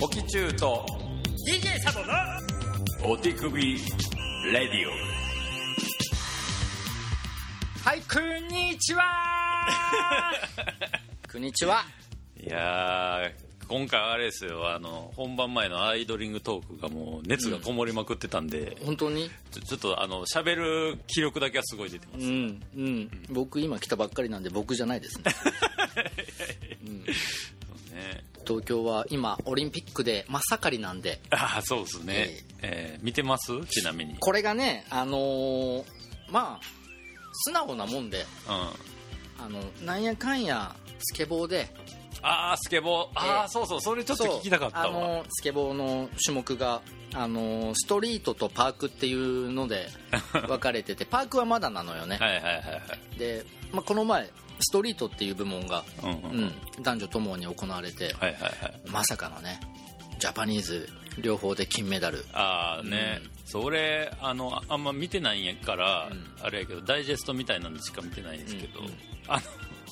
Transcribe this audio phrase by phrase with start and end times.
[0.00, 0.86] オキチューと
[1.48, 3.80] DJ サボのお手首レ
[4.52, 4.84] ディ
[7.84, 9.02] はいこんにちは。
[11.32, 11.84] こんにちは。
[12.40, 14.70] オいやー今回あれですよ。
[14.72, 19.30] あの本番前のアイドリングトークがもう熱がこもりまくってたんで、本当に？
[19.50, 23.10] ちょちょっとあの喋る気力だけはすごい出てます、うんうん。
[23.30, 25.34] 僕今来たばっかりなんで僕じゃないですねね、
[28.48, 31.20] 東京は今オリンピックで真っ盛りなんで。
[31.30, 32.28] ああそうですね、
[32.62, 33.04] えー。
[33.04, 33.52] 見てます？
[33.66, 34.16] ちなみに。
[34.18, 35.84] これがねあのー
[36.30, 36.60] まあ
[37.44, 38.24] 素直なもんで。
[38.48, 39.44] うん。
[39.44, 41.68] あのなんやかんやスケボーで。
[42.22, 43.06] ああスケボー。
[43.14, 43.48] ああ、えー。
[43.48, 46.80] そうそうそれちょっと聞きたかったあわのスケボーの種目が
[47.14, 49.88] あのストリートとパークっていうので
[50.46, 52.60] 分かれてて パークはまだなのよね、はいはいはいは
[53.14, 53.18] い。
[53.18, 54.28] で、まあ、この前
[54.60, 56.38] ストリートっていう部門が、うんうん。
[56.40, 58.80] うん男女ともに行われて、はいはいはい。
[58.90, 59.58] まさかのね
[60.20, 60.88] ジャパニーズ
[61.20, 62.24] 両方で金メダル。
[62.32, 66.24] ああね、それあのあんま見てないんやから、うん。
[66.40, 68.92] あれやけどダイジェストみたいなんでしか見てないんですけど、うんうん。
[69.26, 69.42] あの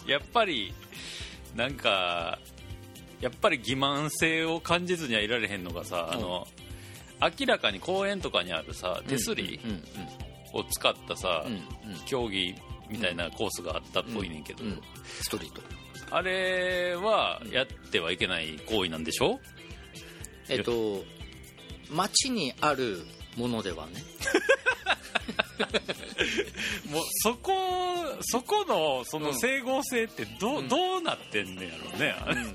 [0.08, 0.72] やっぱり
[1.56, 2.38] なんか
[3.20, 6.46] やっぱり欺瞞性を感じずにはいられへんのがさ、あの
[7.20, 9.80] 明らかに公園とかにあるさ手すりうんうん。
[10.52, 11.60] を使ったさ、うんうん。
[12.06, 12.54] 競技
[12.90, 14.80] みたいなコースがあったっぽいねんけど、うん。
[15.22, 15.60] ストリート。
[16.10, 19.40] あれはやってはいけない行為なんでしょ？
[20.48, 21.02] えっと
[21.90, 23.00] 街にある
[23.36, 24.02] ものではね。
[26.90, 27.52] もうそこ
[28.22, 29.38] そこのそのうん。
[29.38, 30.68] 整合性ってど,、ううん。
[30.68, 32.54] どうなってんねやろね、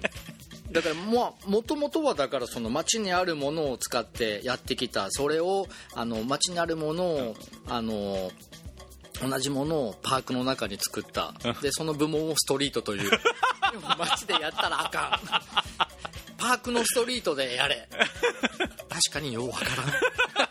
[0.72, 5.08] だからももともとはだからその街にあるものを使ってやってきた。
[5.12, 7.36] それをあの街にあるものを
[7.68, 8.32] あの
[9.22, 11.34] 同じものをパークの中に作った。
[11.62, 13.12] でその部門をストリートという。
[13.98, 15.88] 街でやったらあかん。
[16.38, 17.88] パークのストリートでやれ。
[18.90, 19.66] 確かにようわか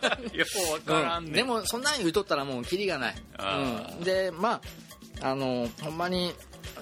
[0.05, 0.23] らん。
[0.37, 1.35] よう分からんね、うん。
[1.35, 4.61] でもそんなん言うとったらもうキリがない、うん、でま
[5.21, 6.35] ああのほんまに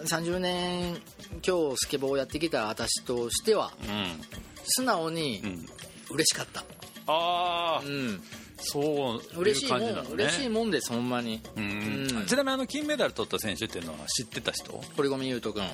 [0.04, 1.00] 30年
[1.46, 4.20] 今日スケボーをやってきた私としてはうん。
[4.64, 5.68] 素直にうん。
[6.10, 6.64] 嬉しかった、
[7.06, 8.22] ああ、うん、
[8.58, 11.40] そう嬉しいもん、ね嬉しいもんですほんまに。
[11.56, 11.64] うん。
[11.64, 12.26] うん。
[12.26, 14.82] ちなみにあの金メダル取った選手っていうのは知ってた人？
[14.96, 15.64] 堀米雄斗君。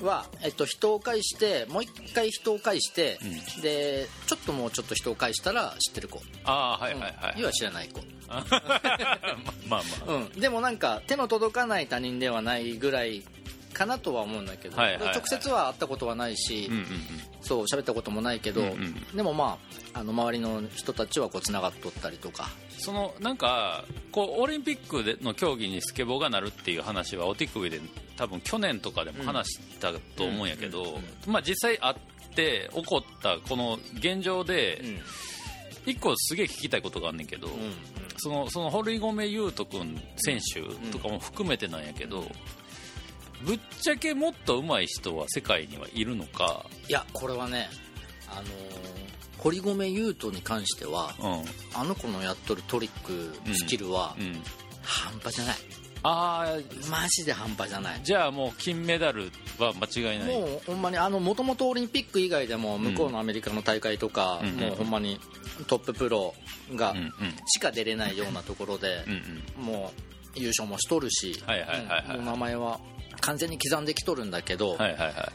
[0.00, 0.06] うん。
[0.06, 3.18] は、えっと、人を介してもう一回人を介して、
[3.58, 7.40] うでちょっともうちょっと人を介したら知ってる子、ああはいはいはい、うん。
[7.40, 8.00] 要は知らない子。
[8.28, 8.62] ま あ
[9.68, 13.22] まあまあ、うん、でもなんか手の届かない他人ではないぐらい
[13.72, 15.14] かなとは思うんだけど、はいはいはい。
[15.16, 16.86] 直接は会ったことはないし、うんうん
[17.40, 19.58] そう喋ったこともないけど、うんうんでもま
[19.94, 22.48] ああの周りの人たちはこうつながっとったりとか。
[22.78, 27.80] そのなんかこうオリンピックでの競技にスケボーがなるっていう話はお手首で
[28.16, 31.94] 多分去年とかでも話したと思うんやけど、うんうんまあ、実際あっ
[32.34, 34.82] て起こったこの現状で
[35.86, 37.48] 一個すげえ聞きたいことがあんねんけど、
[38.18, 42.24] そのその堀米雄斗君選手とかも含めてなんやけど、
[43.44, 47.68] ぶっちゃけもっと上手い人は世界にはいるのか、いやこれはね
[48.28, 48.46] あのー
[49.38, 51.80] 堀米雄斗に関してはうん。
[51.80, 54.40] あの子のやっとるトリックスキルはうん、
[54.82, 55.56] 半端じゃない、
[56.04, 58.00] ああマジで半端じゃない。
[58.04, 60.40] じゃあもう金メダルは間違いない。
[60.40, 65.18] もうほんまにあのもともとオリンピック以外でも向こうのアメリカの大会とか、うんもうほんまに
[65.66, 66.34] トッププロ
[66.76, 67.12] がうんうん。
[67.46, 69.74] しか出れないようなところでうん、うん。
[69.74, 69.92] も
[70.36, 72.16] う優勝もしとるし、はいはいはいはい。
[72.18, 72.80] うんもう名前は
[73.22, 75.32] 完全に刻んできとるんだけど、はいはいは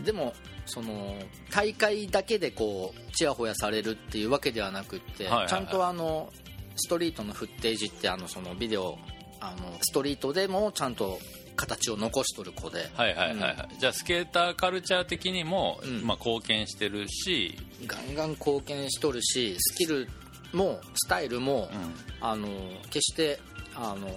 [0.00, 0.04] い。
[0.04, 0.32] でも
[0.66, 1.16] その
[1.50, 5.48] 大会だけでこうちやほやされるっていうわけではなくって、はいはいはい。
[5.48, 6.32] ちゃんとあの
[6.76, 8.96] ストリートのフッテージってあのそのビデオ
[9.40, 11.18] あのストリートでもちゃんと
[11.56, 16.06] 形を残しとる子で、はいはいはいはい、じゃあスケーターカルチャー的にも、うん。
[16.06, 20.08] まあ、貢献してるし、ガンガン貢献しとるしスキル
[20.52, 21.94] もスタイルも、うん。
[22.20, 22.48] あの
[22.90, 23.40] 決して
[23.74, 24.08] あの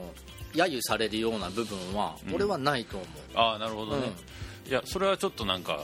[0.56, 2.36] 揶揄されるような部分はうん。
[2.36, 4.12] 俺はないと思う、ああなるほどね、
[4.68, 5.82] いやそれはちょっとなんか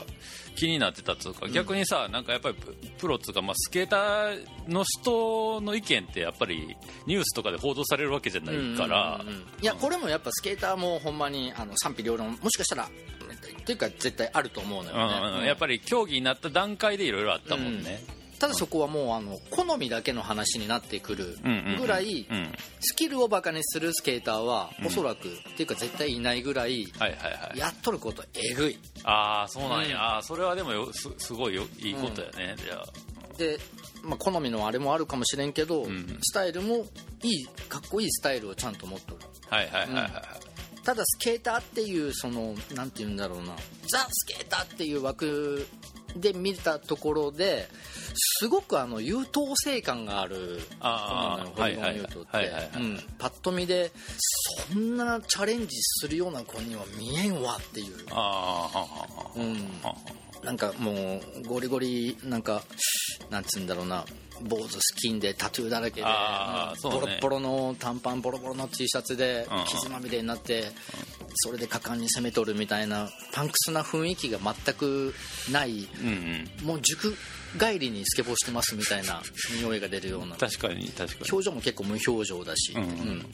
[0.56, 6.76] 気になってたっつうか、逆にさなんかやっぱりププロっつうか、まあ、スケーターの人の意見ってやっぱり
[7.06, 9.42] ニュースとかで報道されるわけじゃないから、うんうんうんうん。
[9.62, 15.44] いやこれもやっぱスケーターもほんまにあの賛否両論もしかしたらっていうか絶対あると思うのよね、うんうんうん。
[15.46, 18.02] やっぱり競技になった段階でいろいろあったもんね、
[18.42, 21.36] ただそこはもうあの好みだけの話になってくる
[21.78, 22.52] ぐらいうん。
[22.80, 26.92] スキルをバカにするスケーターはうんおそらく、っていうか絶対いないぐらい
[27.54, 28.76] やっとることえぐい。
[29.04, 33.38] ああそうなんや、それはでもよすすごいよいいことやね、じゃあ。
[33.38, 33.60] で、
[34.02, 36.84] まあ、好みのあれもあるかもしれんけど、んスタイルも
[37.22, 39.20] いいかっこいいスタイルをちゃんと持っとる。
[39.50, 40.12] はいはいはいはい、
[40.82, 43.54] ただスケーターっていうそのなんて言うんだろうな。
[43.88, 45.68] ザ・スケーターっていう枠
[46.16, 47.68] で見たところで
[48.14, 52.36] すごくあの優等生感があるあーホリゴンユートって。
[52.36, 52.62] はいはいはい。
[52.62, 53.00] はいうん。
[53.18, 53.90] パッと見で
[54.70, 58.68] そんなチャレンジするような子には見えんわっていう、あ
[60.42, 62.62] なんかもうゴリゴリなんか
[63.30, 64.04] なんつうんだろうな。
[64.48, 66.12] 坊主スキンでタトゥーだらけで、ね。
[66.82, 70.64] ボロッボロの短パンボロボロの T シャツで傷まみれになって、
[71.44, 75.14] それで果敢に攻めとるみたいなパンクスな雰囲気が全く
[75.52, 75.88] ない。
[76.02, 77.16] うんうんもう塾
[77.58, 79.22] 帰りにスケボーしてますみたいな
[79.60, 83.26] 匂いが出るような確かに確かに表情も結構無表情だし、うんうん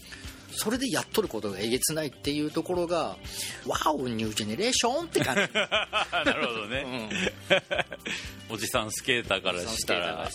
[0.58, 3.16] それでやっとることがえげつないっていうところが
[3.64, 5.40] ワオニュージェネレーションって感じ。
[5.54, 7.08] なるほどね、
[8.50, 10.28] おじさんスケーターからしたら。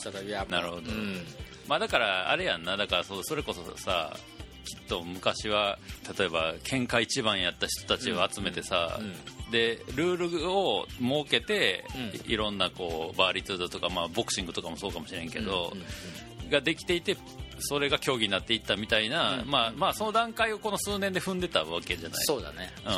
[0.49, 0.81] なるほど。
[0.89, 1.27] うん。
[1.67, 2.77] まあだからあれやんな。
[2.77, 4.17] だからそうそれこそさ
[4.65, 5.77] きっと昔は
[6.17, 9.51] 例えば喧嘩一番やった人たちを集めてさ、うん。
[9.51, 11.83] でルールを設けて、
[12.25, 16.49] ういろんなこうバーリトゥードとか、まあ、ボクシングとかもそうかもしれんけど、うんうん。
[16.49, 17.17] ができていて
[17.63, 19.49] それが競技になっていったみたいな、うん。
[19.49, 22.23] まあまあその段階をこの数年で踏んでたわけじゃない。
[22.25, 22.71] そうだね。
[22.85, 22.93] うん、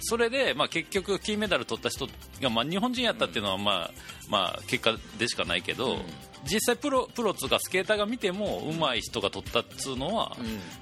[0.00, 2.06] それで、まあ、結局金メダル取った人
[2.40, 3.90] が、まあ、日本人やったっていうのは、まあ
[4.28, 6.02] まあ、結果でしかないけど、うん。
[6.44, 10.34] 実際プロプロっつうかスケーターが見ても上手い人が取ったっつうのは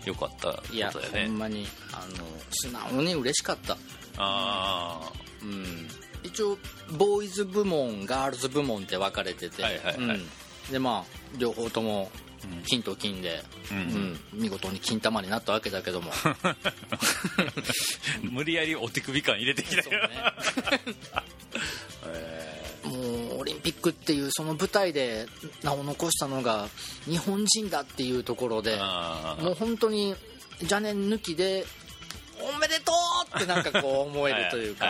[0.04, 3.76] うよかったこといやだよね、ほんまにあの素直に嬉しかった。
[4.18, 5.12] あ
[5.42, 5.88] うん。
[6.22, 6.58] 一応
[6.96, 9.96] ボーイズ部門ガールズ部門って分かれてて、はいはいはい。
[9.96, 10.26] うん。
[10.70, 12.27] でまあ両方ともうん
[12.66, 13.78] 金と金で、うん。
[13.78, 14.20] うん。
[14.32, 16.10] 見事に金玉になったわけだけども。
[16.24, 16.56] あ
[18.22, 20.10] 無理やりお手首感入れてきたよ、ね。
[22.88, 22.94] も
[23.36, 25.26] うオリンピックっていうその舞台で
[25.62, 26.68] 名を残したのが
[27.04, 28.78] 日本人だっていうところで
[29.40, 30.14] もう本当に
[30.60, 31.66] 邪念抜きで
[32.40, 32.92] おめでと
[33.34, 34.86] うってなんかこう思えるというか。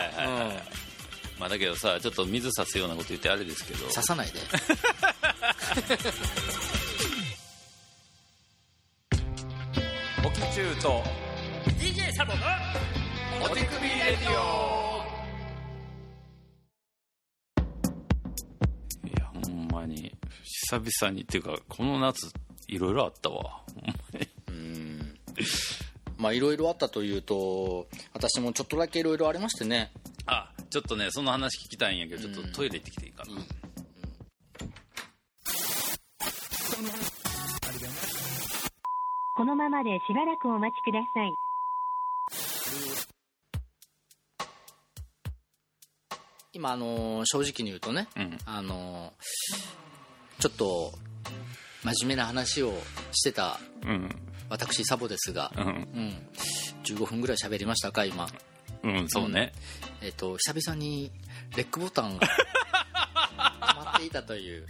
[1.38, 3.86] まあ、だけどさちょっと水差すようなこと言ってあれですけど。
[3.86, 4.40] 刺さないで
[10.26, 11.02] オキチューと
[11.78, 12.38] DJ サボの
[13.44, 15.04] お手首レディオ。
[19.06, 20.12] いやほんまに
[20.42, 22.28] 久々にっていうかこの夏
[22.66, 23.62] いろいろあったわ。
[23.74, 25.18] ほんまにうん。
[26.16, 29.92] まあいろいろあったというと私もちょっとだけいろいろありましてね。
[30.26, 33.30] あちょっとねその話聞きたいんやけどちょっとトイレ行ってきていいかな、
[39.38, 41.32] このままでしばらくお待ちください。
[46.52, 48.38] 今あの正直に言うとねうん。
[48.46, 49.12] あの
[50.40, 50.90] ちょっと
[51.84, 52.72] 真面目な話を
[53.12, 54.10] してたうん。
[54.50, 55.66] 私サボですが、うん。
[55.66, 56.28] うん、
[56.82, 58.26] 15分ぐらい喋りましたか今。
[58.82, 59.52] うんそうね、
[60.02, 61.12] えっ、と久々に
[61.56, 62.26] レックボタンが
[63.98, 64.66] ていたという、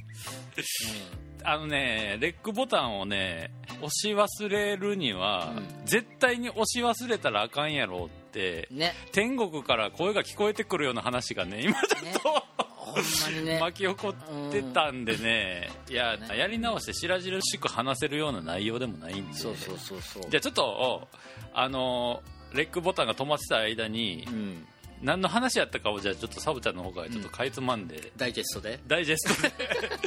[1.45, 5.87] あのねレックボタンをね押し忘れるには、うん。
[5.87, 8.95] 絶対に押し忘れたらあかんやろってうん、ね。
[9.13, 12.29] 天国から声が聞こえてくるような話がね今ちょねっと、
[12.59, 13.61] ほんまにね。
[13.61, 14.15] 巻き起こ
[14.49, 16.37] ってたんでね、いや、ね。
[16.37, 20.23] やり直して白々しく話せるような内容でもないんでそうそうそうそう。
[20.29, 21.09] じゃあちょっと
[21.55, 22.23] あの
[22.53, 24.67] レックボタンが止まってた間に、うん、
[25.02, 28.81] 何の話やったかをじゃあちょっとサブちゃんの方からちょっとかいつまんで、ダイジェストで？
[28.87, 29.52] ダイジェストで。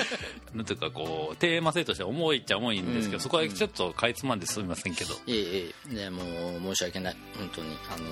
[0.54, 3.22] なんていうかこうテーマ性としては重いっちゃ重いんですけど、うん。
[3.22, 5.94] そこはちょっとかいつまんですみませんけど、いえいえ。
[5.94, 7.18] ねもう申し訳ない。
[7.38, 7.78] 本当に。
[7.90, 8.06] あの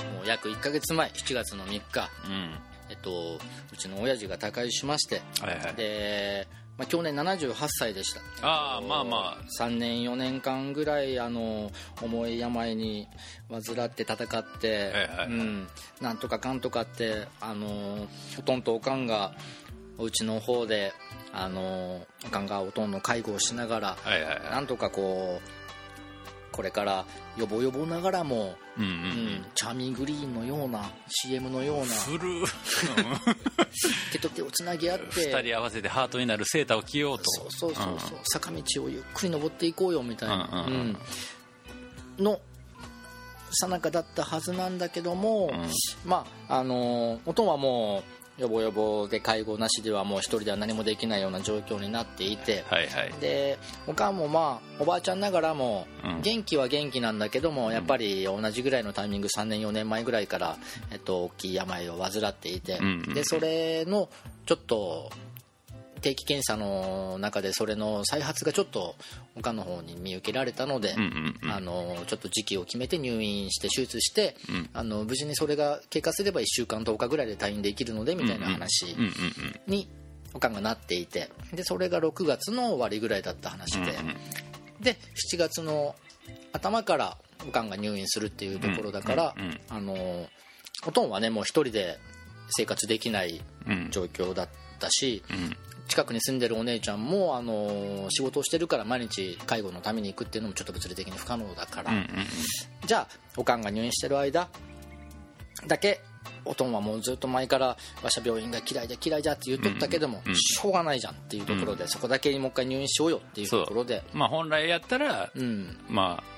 [0.00, 0.14] ー。
[0.16, 1.08] もう約1ヶ月前。
[1.10, 2.10] 7月の3日。
[2.26, 2.54] うん。
[2.90, 3.38] えっと
[3.72, 5.22] うちの親父が他界しまして。
[5.40, 5.74] はいはい。
[5.74, 6.46] で、
[6.76, 8.20] まあ、去年78歳でした。
[8.42, 9.38] ああまあまあ。
[9.60, 11.70] 3年4年間ぐらいあの
[12.02, 13.08] 重い病に
[13.48, 15.26] 患って戦って、はいはいはい。
[15.28, 15.68] うん、
[16.00, 19.34] なんとかかんとかってあのおとんとおかんが
[19.98, 20.92] お家の方で
[21.32, 25.48] あのおかんがおとんの介護をしながらはいはいはないんとかこう
[26.54, 27.04] これから
[27.36, 29.46] よぼよぼながらも、うんうんうん。
[29.56, 32.44] チャーミーグリーンのような CM のようなフル
[34.12, 37.24] 手と手をつなぎ合って2人合わせてハートになるセーターを着ようと。
[37.24, 40.98] そうそうそうそう、坂道をゆっくり登っていこうよみたいな、うんうんうん。
[42.18, 42.24] うん。
[42.24, 42.40] の
[43.50, 45.70] さなかだったはずなんだけども、うん。
[46.04, 53.12] まああの元はもうよぼよぼで介護なしではもう一人では何もできないような状況になっていて、はいはい。
[53.20, 56.22] でおかんもまあおばあちゃんながらもうん。
[56.22, 60.56] 元気は元気なんだけども、やっぱり同じぐらいのタイミング3年4年前ぐらいから、
[60.90, 62.80] えっと、大きい病を患っていて、
[63.14, 64.08] でそれの
[64.46, 65.10] ちょっと
[66.04, 68.94] 定期検査の中でそれの再発がちょっと
[69.34, 70.94] 他の方に見受けられたので、
[71.50, 74.70] あのちょっと時期を決めて入院して手術して、うん。
[74.74, 78.94] あの無事にそれが経過すれば1週間10日ぐらいで退院できるのでみたいな話
[79.66, 79.88] に
[80.34, 84.16] おかんがなっていてでそれが6月の終わりぐらいだった話で、うんうん
[84.80, 84.96] で
[85.32, 85.94] 7月の
[86.52, 87.16] 頭から
[87.48, 89.34] おかんが入院するっていうところだから、
[89.70, 90.26] あの
[90.86, 91.98] おとんはねもう一人で
[92.50, 93.88] 生活できないうん。
[93.90, 94.48] 状況だっ
[94.84, 95.56] たし、うん。
[95.86, 101.92] 近くに住んでるお姉ちゃんもあの仕事をしてるから毎日介護のために行くっていうのもちょっと物理的に不可能だから、
[102.86, 104.48] じゃあおかんが入院してる間
[105.66, 106.00] だけ
[106.46, 114.02] おとんはもうずっと前からわしゃ病院が嫌いだ嫌いだって言っとったけども、しょうがないじゃんっていうところで、そこだけにもう一回入院しようよっていうところで。
[114.14, 116.33] まあ本来やったら、うん、まあ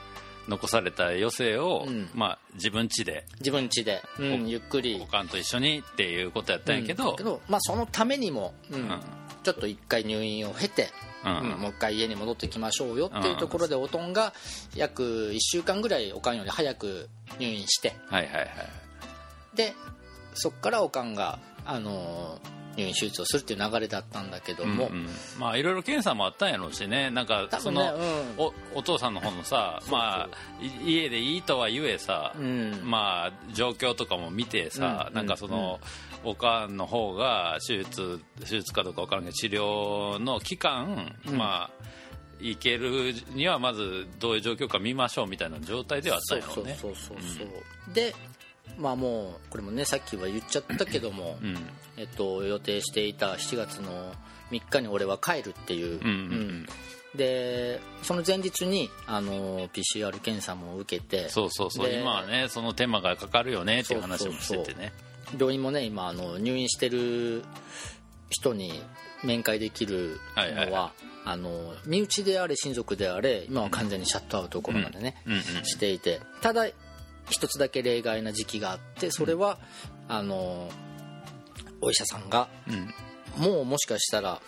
[0.49, 2.09] 残された余生を、うん。
[2.15, 5.01] まあ自分家で自分家で、うんおゆっくり。
[5.03, 7.17] おかんと一緒にっていうことやったんやけど、うん。
[7.17, 8.55] けどまあ、そのためにも、
[9.43, 10.89] ちょっと一回入院を経て、
[11.25, 14.33] もう一回家に戻ってきましょうよっていうところでおとんが
[14.75, 17.95] 約1週間ぐらいおかんより早く入院して。
[18.09, 18.49] はいはいはい。
[19.55, 19.75] で
[20.35, 25.09] そこからおかんが、あのー入院手術をするっていう流れだったんだけども、うんうん。
[25.39, 27.11] まあいろいろ検査もあったんやろうしね。
[27.11, 27.81] なんかそ多分ね
[28.39, 32.81] の、おお父さんの方のさまあい家でいいとは言えさ、うん。
[32.85, 35.81] まあ状況とかも見てさ、うんなんかその、
[36.25, 41.37] おかんの方が手術手術かどうか分からんけど治療の期間、うん。
[41.37, 41.87] まあ
[42.41, 48.15] いけるにはまずどういう状況か見ましょうみたいな状態ではあったんやろそううねそうそうそう、で
[48.79, 51.57] まあもうこれもねさっきは言っちゃったけども、うん。
[51.97, 54.13] えっと、予定していた7月の
[54.51, 56.67] 3日に俺は帰るっていう、うんうん
[57.15, 61.89] でその前日にあの PCR 検査も受けてそうそうそう。
[61.89, 64.93] で今はねその手間がかかるよねっていう話もしててね。
[65.39, 67.43] 病院もね今あの入院してる
[68.29, 68.83] 人に
[69.25, 70.93] 面会できるのは,、はいはいは
[71.25, 75.41] あの身内であれ親族であれ今は完全にシャットアウトコロナでね、うんうん。
[75.65, 76.21] していて。
[76.43, 76.67] ただ
[77.31, 79.59] 一つだけ例外な時期があってそれは、
[80.09, 80.69] あの
[81.81, 82.95] お医者さんがうん。
[83.37, 84.41] もうもしかしたら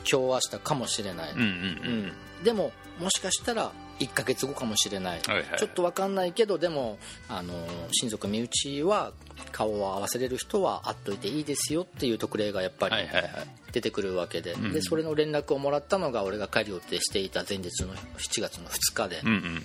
[0.00, 2.12] 今日明日かもしれない、うん
[2.44, 5.44] でももしかしたら1ヶ月後かもしれない、はいはい。
[5.58, 7.54] ちょっと分かんないけどでもあの
[7.92, 9.12] 親族身内は
[9.52, 13.32] 顔を合わせれる人は会っといていいですよっていう特例がやっぱりはいはいはい。
[13.72, 19.62] 出てくるわけで,、んでそれの連絡をもらったのが俺が帰る予定していた前日の7月の2日で、うんうんうん。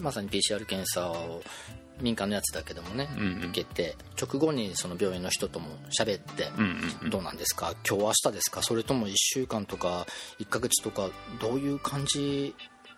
[0.00, 1.42] まさに PCR 検査を
[2.00, 3.48] 民間のやつだけどもね、うんうん。
[3.50, 6.48] 受けて直後にその病院の人とも喋って、
[7.08, 7.74] どうなんですか？
[7.88, 8.62] 今日明日ですか？
[8.62, 10.06] それとも1週間とか
[10.38, 12.54] 1ヶ月とかどういう感じ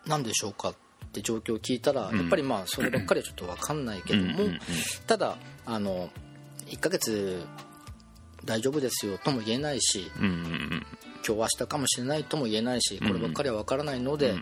[0.06, 0.74] なんでしょうかっ
[1.12, 2.16] て状況を聞いたら、ん。
[2.16, 4.38] やっぱりまあそればっかりはちょっと分かんないけども、
[5.06, 6.10] ただあの
[6.66, 7.44] 1ヶ月
[8.44, 10.26] 大丈夫ですよとも言えないし今
[11.22, 14.34] 日明日かもしれないとも言えないしこればっかりは分からないので、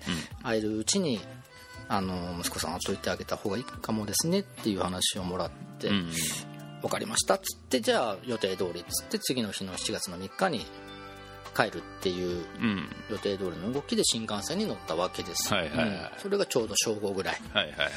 [0.42, 1.20] 会えるうちに
[1.92, 6.10] あの息子さん会っといてあげた方がいいかもですねっていう話をもらって、うんうん。
[6.82, 10.64] 分かりましたっつってじゃあ予定通りっつって次の日の7月の3日に
[11.54, 12.88] 帰るっていううん。
[13.10, 15.88] 予定通りの動きで新幹線に乗ったわけです、はいはいはい。
[15.88, 16.00] うん。
[16.18, 17.40] それがちょうど正午ぐらい。
[17.52, 17.90] はいはいはい。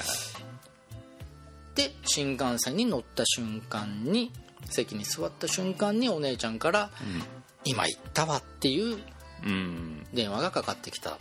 [1.76, 4.32] で新幹線に乗った瞬間に
[4.72, 6.90] 席に座った瞬間にお姉ちゃんから
[7.64, 8.98] 「今行ったわ」っていう
[9.46, 10.06] うん。
[10.14, 11.20] 電話がかかってきた。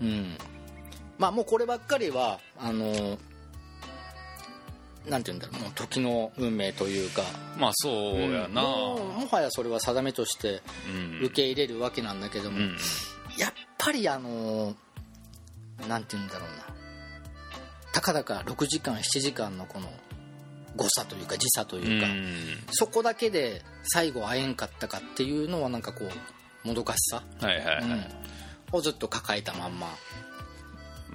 [0.00, 0.36] うん
[1.18, 3.18] まあもうこればっかりはあの
[5.08, 7.22] なんて言うんだろうもう時の運命というか。
[7.56, 8.62] まあそうやな。
[8.62, 11.26] もうもはやそれは定めとしてうん。
[11.26, 12.76] 受け入れるわけなんだけども、うん。
[13.38, 14.74] やっぱりあの
[15.88, 16.66] なんて言うんだろうな。
[17.92, 19.90] たかだか6時間7時間のこの
[20.76, 22.06] 誤差というか時差というか、
[22.70, 26.04] そこだけで最後会えんかったかっていうのはなんかこ
[26.64, 27.84] うもどかしさ、はいはいはい。
[27.84, 28.04] うん。
[28.72, 29.88] をずっと抱えたまんま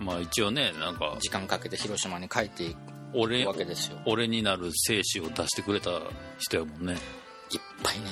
[0.04, 2.76] まあ一応ねなんか時間かけて広島に帰ってい
[3.14, 4.00] 俺くわけですよ。
[4.06, 5.92] 俺になる精子を出してくれた
[6.40, 6.94] 人やもんね。
[7.52, 8.06] いっぱいね。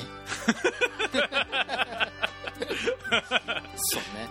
[3.76, 4.30] そうね。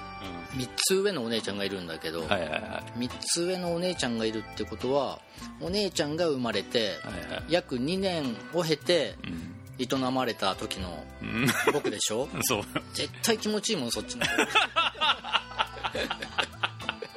[0.57, 2.99] 3つ上のお姉ちゃんがいるんだけど、はいはいはい。
[2.99, 5.21] 3つ上のお姉ちゃんがいるってことは
[5.61, 9.57] お姉ちゃんが生まれてはいはい約2年を経てうん。
[9.83, 11.47] 営まれた時のうん。
[11.73, 12.29] 僕でしょ？
[12.43, 12.63] そう。
[12.95, 14.33] 絶対気持ちいいもんそっちの方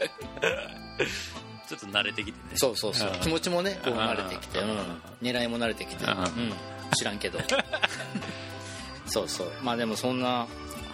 [1.68, 2.56] ちょっと慣れてきてね。
[2.56, 3.12] そうそうそう。
[3.14, 3.20] うん。
[3.20, 4.70] 気持ちもねこう慣れてきて、ううん。
[4.72, 6.16] ん、狙いも慣れてきて、ううん。
[6.50, 6.54] ん、
[6.96, 7.40] 知らんけど。
[9.08, 9.52] そうそう。
[9.62, 10.48] まあでもそんな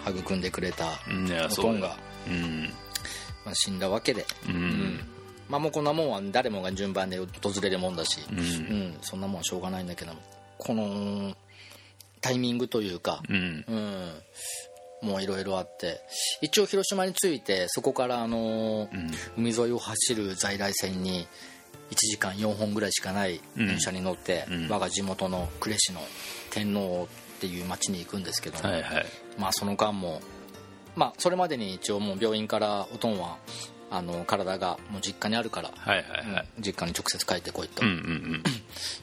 [0.06, 2.72] 育んでくれたおとんが、うん。
[3.44, 5.00] まあ、死んだわけで、ううんん。
[5.48, 7.26] まあもうこんなもんは誰もが順番で訪
[7.60, 8.38] れるもんだし、うん。
[8.38, 10.20] うん、そんなもんはしょうがないんだけども。
[10.58, 11.34] この
[12.20, 13.64] タイミングというか、うん。
[13.66, 14.22] うん、
[15.02, 16.00] もいろいろあって。
[16.40, 21.26] 一応広島に着いてそこからあのー海沿いを走る在来線に
[21.90, 24.68] 1時間4本ぐらいしかない電車に乗って、うん。
[24.68, 26.00] 我が地元の呉市の
[26.50, 29.06] 天王っていう町に行くんですけども、はいはい。
[29.38, 30.20] まあその間も
[30.96, 33.38] まあそれまでに一応もう病院からおとんは
[33.90, 36.46] あの体がもう実家にあるから、はいはいはい。
[36.60, 38.42] 実家に直接帰ってこいとうんうん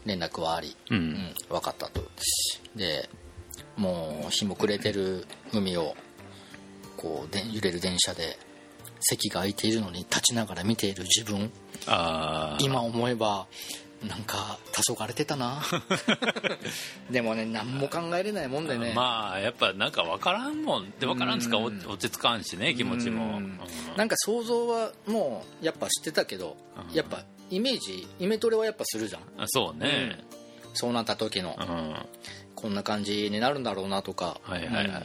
[0.05, 0.97] 連絡はあり、うん。
[0.97, 2.01] ううんん、分かったと。
[2.75, 3.09] で
[3.77, 5.95] もう日も暮れてる海を
[6.97, 8.37] こうで揺れる電車で
[8.99, 11.51] 席が空いているのに立ちながら見ている自分。
[11.85, 13.47] ああ今思えば
[14.05, 15.61] なんか黄昏れてたな。
[17.09, 23.25] でもね何も考えれないもんでね、まあやっぱなんか分からんもんで分からんつか落ち着かんしね気持ちも。
[23.25, 23.33] うん。
[23.35, 23.59] うん。
[23.95, 26.57] なんか想像はもうやっぱ知ってたけど、
[26.89, 26.95] うん。
[26.95, 29.21] やっぱイメージイメトレはやっぱするじゃん。
[29.37, 30.19] あそうね。
[30.73, 31.95] そうなった時の、うん
[32.57, 34.85] こんな感じになるんだろうなとか、はいはいはい。
[34.85, 35.01] うん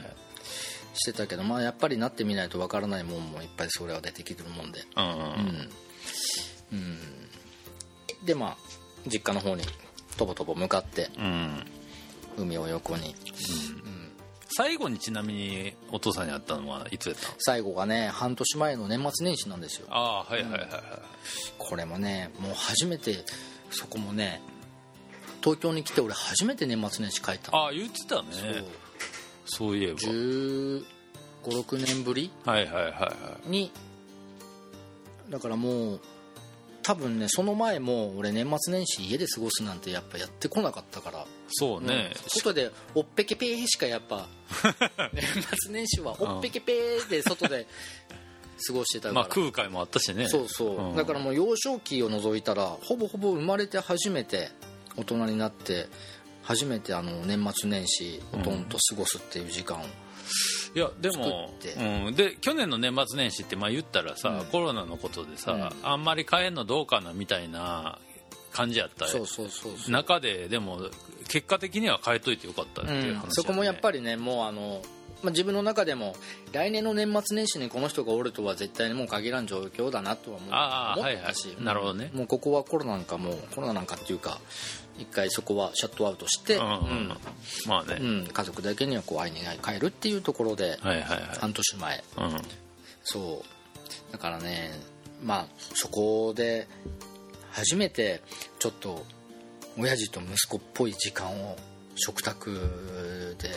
[0.95, 4.83] してたけどまあやっぱりなってみないとわからないもんもいっぱいそれは出てきてるもんで。
[4.95, 5.69] うんうん、
[6.73, 8.57] うん、でまあ
[9.07, 9.63] 実家の方に
[10.17, 11.65] とぼとぼ向かってうん。
[12.37, 13.15] 海を横に。
[14.55, 17.35] 最後にちなみにお父さんに会ったのはいつやったの？
[17.39, 19.87] 最後がね半年前の年末年始なんですよ。
[19.89, 20.69] ああはいはいはいはい。
[21.57, 23.25] これもねもう初めて
[23.71, 24.43] そこもね
[25.43, 27.57] 東京に来て俺初めて年末年始帰ったの。
[27.57, 28.63] ああ言ってたね。
[29.45, 29.77] そう。
[29.77, 29.99] いえば。
[29.99, 30.85] 1
[31.43, 32.31] 5 6年ぶり？
[32.45, 33.13] はいはいはいは
[33.45, 33.49] い。
[33.49, 33.71] に
[35.29, 35.99] だからもう
[36.83, 41.25] 多分ねその前も俺年末年始家で過ごすなんてやっぱやってこなかったから。
[41.49, 42.11] そうね。
[42.13, 42.29] うん。
[42.29, 44.27] 外でおっぺけぺーしかやっぱ
[45.13, 45.23] 年
[45.61, 47.67] 末年始はおっぺけぺーで外で
[48.65, 50.29] 過ごしてたから、まあ空海もあったしね。
[50.29, 50.95] そうそう、うん。
[50.95, 54.51] だからもう幼少期を除いたらほぼほぼ生まれて初めて
[54.97, 55.87] 大人になって
[56.43, 59.83] 初めてあの年末年始おとんと過ごすっていう時間を、
[60.75, 64.45] いやでもうん、で去年の年末年始ってまあ言ったらさ、うん。
[64.47, 67.99] コロナのことでさ、うあんまり帰んのどうかなみたいな
[68.51, 69.05] 感じやった
[69.89, 70.89] 中ででも
[71.27, 74.81] 結果的には変えといてよかったっていう話、うん、そこもやっぱりりねもうあの、
[75.23, 76.15] まあ、自分の中でも
[76.51, 81.63] 来年の年末年始にこの人がおるとは絶対にもう限らん状況だなとは思ったし、はいはい。
[81.63, 82.09] なるほどね。
[82.11, 84.39] うんもうここはコロナなんかもうコロナなんかっていうか
[84.99, 86.61] 一回そこはシャットアウトして、うん
[87.65, 88.27] まあね、うん。
[88.27, 91.21] 家族だけにはこう会いに帰るっていうところで、はいはいはい。
[91.39, 92.03] 半年前。
[92.17, 92.41] うん。
[93.03, 94.11] そう。
[94.11, 94.71] だからね
[95.23, 96.67] まあそこで
[97.51, 98.21] 初めて
[98.59, 99.05] ちょっと
[99.77, 101.57] 親父と息子っぽい時間を
[101.95, 103.49] 食卓で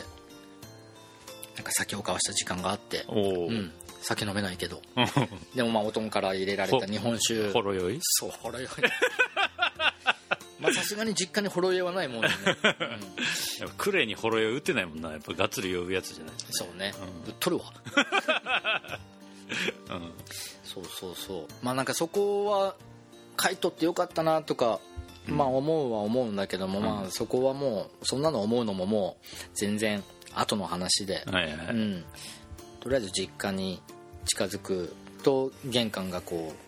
[1.57, 3.51] なんか酒を交わした時間があって、う。
[3.51, 4.81] ん、酒飲めないけど。
[5.55, 7.49] でもまあおとんから入れられた日本酒。
[7.51, 7.99] ほろ酔い？
[8.01, 8.69] そうほろ酔い。
[10.59, 12.29] まあさすがに実家にほろ酔いはないもんね、
[13.61, 13.69] うん。
[13.77, 15.11] クレーにほろ酔い打ってないもんな。
[15.11, 16.33] やっぱがっつり酔うやつじゃない？
[16.51, 16.93] そうね、
[17.25, 17.29] うん。
[17.29, 17.63] 売っとるわ。
[19.91, 20.11] うん。
[20.63, 21.47] そうそうそう。
[21.63, 22.75] まあなんかそこは
[23.35, 24.79] 買い取ってよかったなとか、
[25.27, 30.03] まあ思うは思うんだけども、まあそこはもうそんなの思うのももう全然
[30.39, 31.57] 後の話で、はいはい。
[31.57, 32.03] はい、うん、
[32.79, 33.81] とりあえず実家に
[34.25, 36.67] 近づくと玄関がこう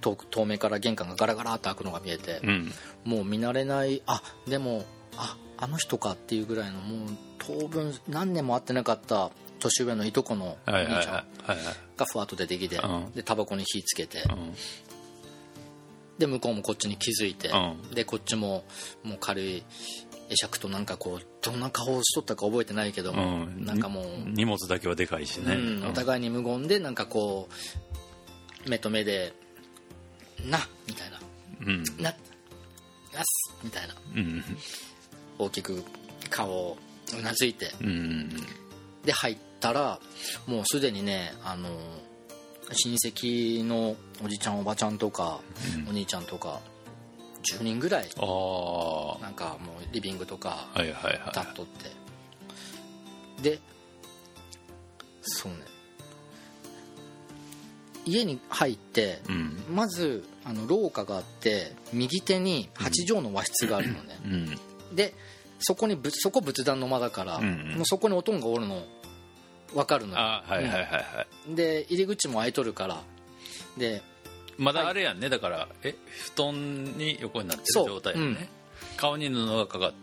[0.00, 2.72] 遠く遠目から玄関がガラガラっと開くのが見えて、うん。
[3.04, 4.84] もう見慣れないあでも
[5.16, 11.46] ああの人かっていうぐらいのもう当分何年も会ってなかった年上のいとこの兄ちゃん
[11.96, 13.12] がふわっと出てきて、うん。
[13.12, 14.54] でタバコに火つけて、うん。
[16.18, 18.64] で向こうもこっちに気づいて、うでこっちも
[19.02, 19.64] もう軽い会
[20.36, 23.64] 釈となんかこうどんな顔をしとったか覚えてないけども、うん。
[23.64, 27.48] なんかもう、に荷物だけはでかいしね、うん、お互いに無言でなんかこ
[28.66, 29.32] う目と目で
[30.46, 31.20] 「な」みたいな。
[31.60, 32.14] うん「な」
[33.14, 33.94] 「なす」みたいな。
[34.14, 34.44] うん。
[35.38, 35.82] 大きく
[36.30, 36.78] 顔を
[37.18, 37.72] うなずいて。
[37.80, 38.30] うん。
[39.04, 40.00] で入ったら
[40.46, 41.68] もうすでにねあの
[42.72, 45.40] 親戚のおじちゃんおばちゃんとか、
[45.88, 46.60] お兄ちゃんとか
[47.42, 48.08] 10人ぐらい。
[49.20, 51.90] なんかもうリビングとか立っとって。
[53.42, 53.58] で
[55.22, 55.58] そうね。
[58.04, 59.62] 家に入ってうん。
[59.74, 64.96] まずあの廊下があって右手に8畳の和室があるのね、うん。
[64.96, 65.14] で
[65.60, 67.74] そこにぶそこ仏壇の間だから、うんうん。
[67.76, 68.82] もうそこにおとんがおるの。
[69.74, 70.18] 分かるのよ。
[70.18, 73.02] あはいはいはいはい、で入り口も開いとるから。
[73.78, 74.02] で
[74.62, 75.28] まだあれやんね。
[75.28, 75.94] だからえ
[76.34, 78.36] 布団に横になってる状態やね、うん。
[78.96, 79.96] 顔に布がかかって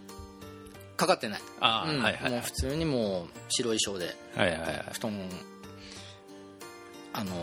[0.97, 2.01] かかってない、ああ、うん。
[2.03, 4.85] はいはい普通にもう白い衣装ではいはいはい。
[4.91, 5.13] 布団
[7.13, 7.33] あの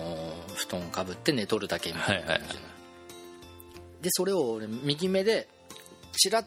[0.48, 2.52] ー布団かぶって寝とるだけみたいな感じの、はいはい。
[2.52, 2.58] は
[4.02, 5.48] でそれを俺右目で
[6.12, 6.46] チラッ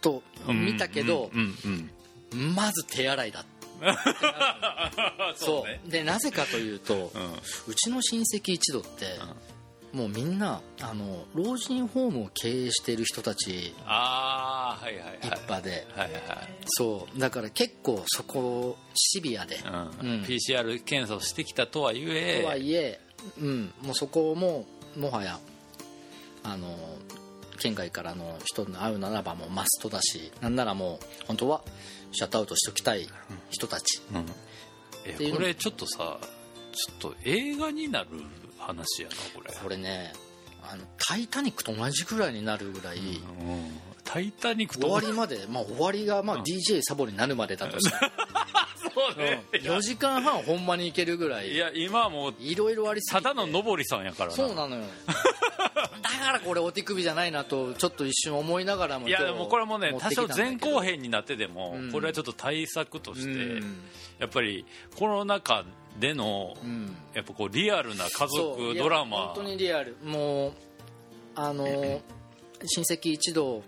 [0.00, 1.90] と見たけどう、んうん
[2.32, 2.54] うん。
[2.54, 3.44] まず手洗いだ
[5.36, 5.80] そうね。
[5.86, 7.32] でなぜかというと、うん。
[7.68, 9.18] うちの親戚一同って、
[9.96, 15.18] もうみんなあの老人ホームを経営している人たちああはいはいはい。
[15.22, 16.20] 一派で、はいはい
[16.66, 17.18] そう。
[17.18, 20.10] だから結構そこシビアで、はい、うん。
[20.10, 22.40] うん PCR 検査をしてきたとはいえ。
[22.42, 23.00] とはいえ、
[23.40, 24.66] うん、もうそこも
[24.98, 25.38] もはや
[26.44, 26.76] あの
[27.58, 31.62] 県外からの人に会うならばもうマストだしなんならもう本当は
[32.12, 33.08] シャットアウトしておきたい
[33.48, 34.16] 人たち、うん。
[34.18, 34.24] う
[35.30, 35.36] の。
[35.36, 36.18] これちょっとさ
[36.72, 38.08] ちょっと映画になる
[38.66, 39.52] 話やなこれ。
[39.52, 40.12] これね
[40.62, 43.80] あの「タイタニック」と同じぐらいになるぐらい、うん。
[44.04, 47.96] タイタニックと終わりまで、まあ、終わりがまあ DJ サボになるまでだとして、
[48.94, 51.52] そうね、4時間半ほんまに行けるぐらい。
[51.52, 53.22] いや今はもういろいろありすぎて。
[53.24, 54.36] ただの上りさんやからな。
[54.36, 54.84] そうなのよ。
[55.06, 61.92] だからこれお手首じゃないなとちょっと一瞬思いながらもいやでもこれもね多少前後編になってでも、うん。
[61.92, 63.76] これはちょっと対策として、うん。
[64.18, 64.64] やっぱり
[64.96, 65.64] コロナ禍
[65.98, 66.96] での、うん。
[67.14, 69.28] やっぱこうリアルな家族ドラマ。
[69.28, 69.96] 本当にリアル。
[70.04, 70.52] もう
[71.34, 71.66] あの
[72.64, 73.62] 親戚一同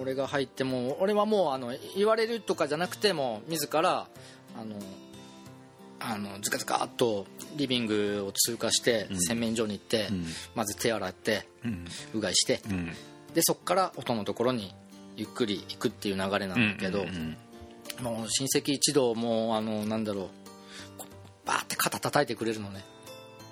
[0.00, 4.08] 俺が入っても俺はもうあの言われるとかじゃなくても自ら
[4.58, 4.76] あの
[6.00, 9.20] あのズカズカっとリビングを通過してん。
[9.20, 10.26] 洗面所に行って、うん。
[10.54, 11.84] まず手洗ってうん。
[12.14, 12.92] うがいしてうん。
[13.34, 14.74] でそこから音のところに
[15.16, 17.36] ゆっくり行くっていう流れなんだけど、うん
[17.98, 18.04] うん。
[18.04, 20.30] もう親戚一同もうあのなんだろう
[21.50, 22.84] バーって肩叩いてくれるのね。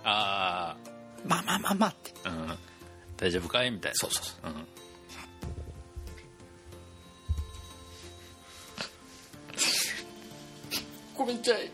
[0.04, 0.76] あ
[1.26, 2.14] まあまあまあまあって。
[2.22, 2.56] あ、うん、
[3.16, 3.96] 大丈夫かいみたいな。
[3.96, 4.52] そうそうそう。
[4.52, 4.66] うん。
[11.16, 11.72] ごめんちゃい。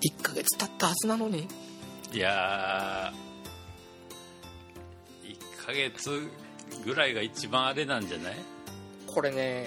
[0.00, 1.46] 1ヶ月経ったはずなのに。
[2.14, 3.24] いやー。
[3.30, 3.33] 1
[5.66, 6.28] ヶ月
[6.84, 8.34] ぐらいが一番あれなんじゃない？
[9.06, 9.66] これね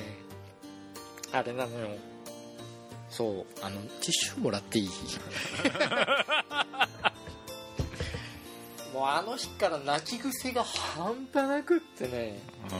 [1.31, 1.89] あれなのよ。
[3.09, 4.89] そうあのティッシュもらっていい？
[8.93, 12.39] もうあの日から泣き癖が半端なくってね。
[12.71, 12.77] うん。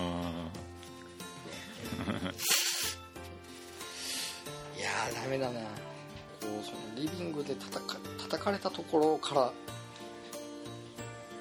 [4.77, 5.59] いやーダメだな。
[5.61, 5.67] こ
[6.61, 9.51] うそのリビングで叩か叩かれたところから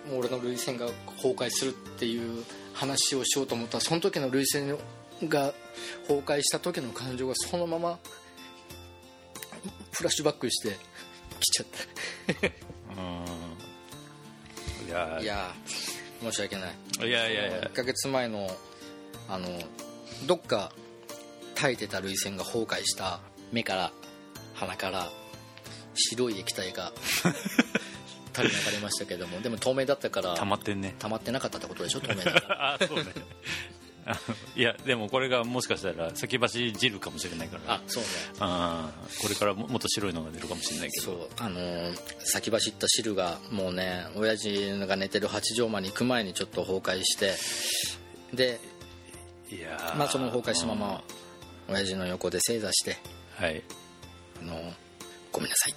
[0.09, 4.79] もう俺の涙腺が崩壊するっていう話をしようと思ったらその時の涙腺
[5.29, 5.53] が
[6.09, 7.99] 崩壊した時の感情がそのまま
[9.93, 10.77] フラッシュバックして
[11.41, 11.67] きちゃっ
[12.97, 14.89] うん。
[14.89, 15.07] いや。
[15.17, 17.09] たいやー申し訳ない。
[17.09, 17.61] いやいやいや。
[17.63, 18.49] 1ヶ月前の
[19.29, 19.49] あの
[20.27, 20.73] どっか
[21.55, 23.21] 耐えてた涙腺が崩壊した
[23.53, 23.93] 目から
[24.55, 25.09] 鼻から
[25.95, 26.93] 白い液体が
[28.37, 29.41] 垂れ流れましたけども。
[29.41, 30.95] でも透明だったから溜まってんね。
[30.99, 32.01] 溜まってなかったってことでしょ？
[32.05, 33.05] 透明だからあそうね。
[34.55, 37.75] いやでもこれがもしかしたら先走汁かもしれないから。
[37.75, 38.09] あそうね。
[38.39, 41.05] あーこれからももっと白いのが出るかもしれないけど。
[41.07, 41.29] そう。
[41.39, 47.35] あのー先走った汁がもうね親父が寝てる八畳間に行く前にちょっと崩壊して
[48.33, 48.61] で、
[49.51, 49.97] いやー。
[49.97, 51.03] まあ、その崩壊したまま
[51.69, 52.99] 親父の横で正座して
[53.39, 53.63] うんはい。
[54.41, 54.73] あのー
[55.33, 55.75] ごめんなさい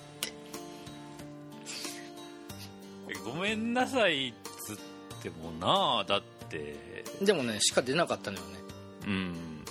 [3.33, 4.33] ごめんなさいっ
[4.65, 4.77] つっ
[5.21, 6.75] てもなあだって。
[7.21, 8.59] でもねしか出なかったのよね。
[9.05, 9.65] うん。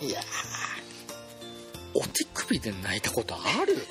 [0.00, 0.24] いやー
[1.94, 3.76] お手首で泣いたことある？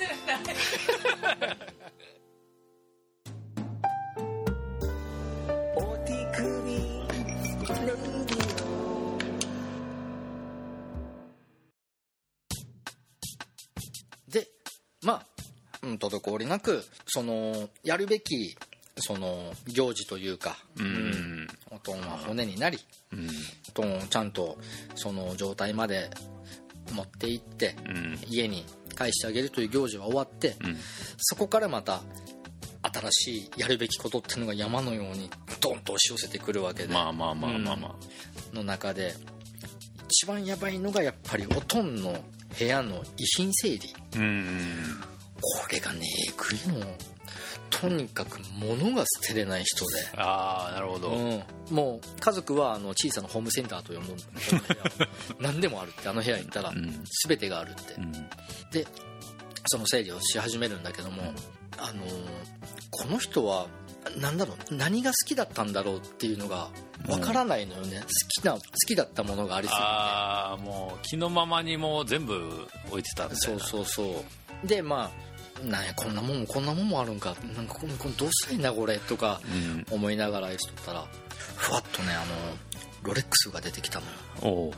[15.90, 18.56] うん、滞りなくそのやるべき
[19.00, 21.48] その行事というか、うん。
[21.70, 22.78] おとんは骨になり
[23.12, 23.28] うん。
[23.70, 24.58] おとんをちゃんと
[24.94, 26.10] その状態まで
[26.92, 28.18] 持って行ってうん。
[28.28, 30.76] 家に返してあげるという行事は終わって、うん。
[31.18, 32.02] そこからまた
[32.82, 37.96] 新しいやるべきことっていうのが山のようにドンと押し寄せてくるわけで、まあまあまあまあま
[38.52, 39.14] の中で
[40.08, 42.16] 一番やばいのがやっぱりおとんの
[42.58, 43.80] 部屋の遺品整理。
[43.94, 45.09] あうん
[45.40, 46.86] これがねえぐいの
[47.70, 54.14] とにかく物が捨てれない人で、ああなるほど、うん、もう家族はあの小さなホームセンターと呼ぶ
[55.38, 57.04] 何でもあるってあの部屋に行ったらうん。
[57.28, 57.94] 全てがあるって。
[57.94, 58.12] うん。
[58.72, 58.86] で
[59.66, 61.22] その整理をし始めるんだけども
[61.78, 62.50] あのー
[62.90, 63.66] この人は
[64.18, 66.70] 何だろう何が好きだったんだろうっていうのが
[67.08, 68.06] わからないのよね、好
[68.42, 69.82] きな好きだったものがありすぎて。
[69.82, 73.60] ああもう気のままにもう全部置いてたみたいな。
[73.64, 74.24] そうそうそ
[74.64, 74.66] う。
[74.66, 75.10] でまあ
[75.64, 77.34] なんやこんなもんもこんなもんもあるんか。
[77.56, 79.86] なんかこれこれどうしたらいいんだこれとかうん。
[79.90, 81.06] 思いながらしとったら
[81.56, 82.26] ふわっとねあの
[83.02, 84.06] ロレックスが出てきたの
[84.42, 84.72] おう。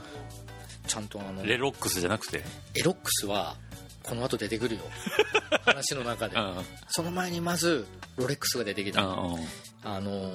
[0.86, 2.42] ちゃんとあのレロックスじゃなくて？
[2.74, 3.56] エロックスは
[4.02, 4.80] この後出てくるよ。
[5.64, 6.36] 話の中で。
[6.36, 6.54] うん。
[6.88, 9.36] その前にまずロレックスが出てきたうん。
[9.84, 10.34] あの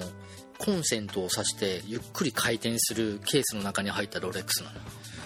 [0.57, 4.79] コンセントを挿してゆっくり回転するケースの中に入ったロレックスなの。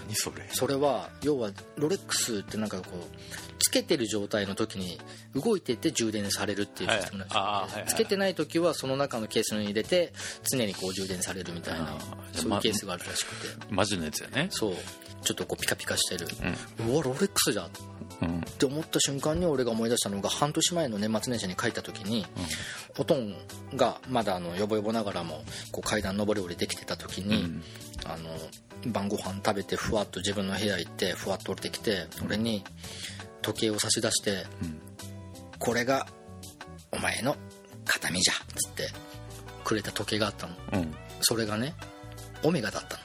[0.08, 0.50] 何それ？
[0.52, 5.00] それは要はロレックスってなんかこうつけてる状態の時に
[5.36, 7.90] 動いてて充電されるっていうシステムなんですよ、はいはいはい。
[7.90, 10.14] つけてない時はその中のケースに入れて
[10.52, 11.98] 常にこう充電されるみたいな
[12.34, 13.48] そういうケースがあるらしくて。
[13.70, 14.48] マジのやつやね。
[14.52, 14.74] そう。
[15.24, 16.28] ちょっとこうピカピカしてる、
[16.80, 17.66] うわロレックスじゃん。
[17.68, 17.70] っ
[18.24, 18.42] うん。
[18.42, 22.26] て思った瞬間に俺が思い出したのが半年前の年末年始に帰った時に、
[22.98, 23.36] おとん
[23.76, 27.64] がまだあのヨボヨボながらもこう階段上り下りできてた時に、うん。
[28.06, 32.64] あの晩ご飯食べてふわっと自分の部屋行ってふわっと降りてきて俺に
[33.42, 34.46] 時計を差し出して
[35.60, 36.08] 「これが
[36.92, 37.36] お前の
[37.86, 38.90] 形見じゃ」っつって
[39.64, 40.56] くれた時計があったの。
[40.74, 40.96] うん。
[41.22, 41.76] それがね
[42.44, 43.04] オメガだったの。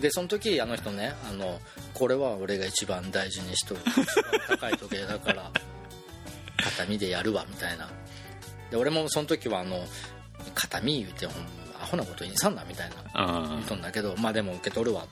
[0.00, 1.60] でその時あの人ねあの
[1.94, 4.04] これは俺が一番大事にしとる一番
[4.48, 5.50] 高い時計だから
[6.56, 7.88] 形見でやるわみたいな。
[8.70, 9.86] で俺もその時はあの
[10.54, 11.50] 形見言うてほんま
[11.82, 13.42] アホなこと言いさんなみたいな。
[13.42, 15.06] うん言うとんだけどまあでも受け取るわ、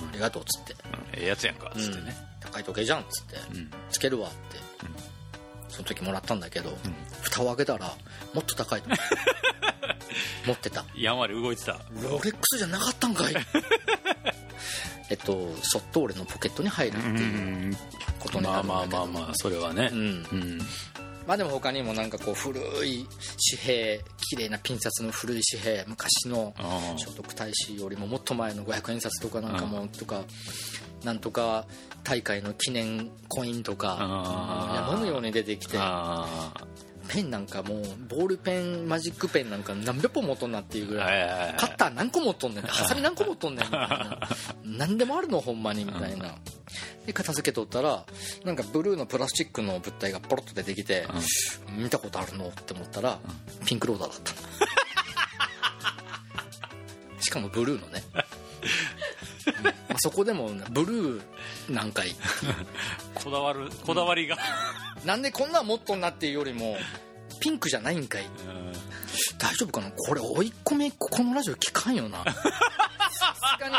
[0.00, 0.74] うん、ありがとうっつって、
[1.16, 2.16] ええやつやんかつってね。
[2.42, 2.50] うん。
[2.50, 3.70] 高い時計じゃんっつって、うん。
[3.90, 4.58] つけるわって、
[5.68, 6.70] その時もらったんだけど、
[7.22, 7.92] 蓋を開けたら
[8.34, 8.82] もっと高い。
[10.46, 10.84] 持ってた。
[10.94, 11.72] やんわり動いてた。
[12.02, 13.34] ロレックスじゃなかったんかい。
[15.08, 17.76] えっとそっと俺のポケットに入るっていう
[18.18, 19.06] ことになまあるんだけど。
[19.06, 19.90] まあまあまあそれはね。
[19.92, 19.98] うん。
[19.98, 20.58] うん。
[21.26, 23.06] まあでも他にもなんかこう古い
[23.50, 24.00] 紙幣
[24.30, 30.22] 綺麗なピン札の古い紙幣昔のああ聖徳太子よりももっと前の500円札とかなんかもとか
[31.06, 31.64] なんとか
[32.02, 33.96] 大会の記念コインとか
[34.90, 36.52] 山のように出てきてあ
[37.08, 42.64] ペンなんかもうボールペンマジックペンなんか何百本持っとんなっていうぐあらいカッター何個持っとんねん？
[42.64, 43.64] ハサミ何個持っとんねん？
[43.66, 44.20] みたいな。
[44.66, 46.34] 何でもあるのほんまにみたいな。
[47.06, 48.04] で片付けとったら
[48.44, 51.06] なんかブルーのプラスチックの物体がポロッと出てきて
[51.78, 52.48] 見たことあるの？
[52.48, 53.20] って思ったら
[53.64, 54.32] ピンクローダーだった。
[57.14, 58.22] の しかもブルーのね、うん
[59.62, 61.22] まあ、そこでもブルー
[61.68, 62.14] なんかい
[63.14, 64.36] こだわるこだわりが。
[65.04, 66.76] なんでこんなん持っとんなっていうよりも
[67.40, 68.24] ピンクじゃないんかい。
[69.38, 69.90] 大丈夫かな？
[69.90, 72.24] これ追い込みこのラジオ聞かんよな。
[72.24, 73.76] さすがに。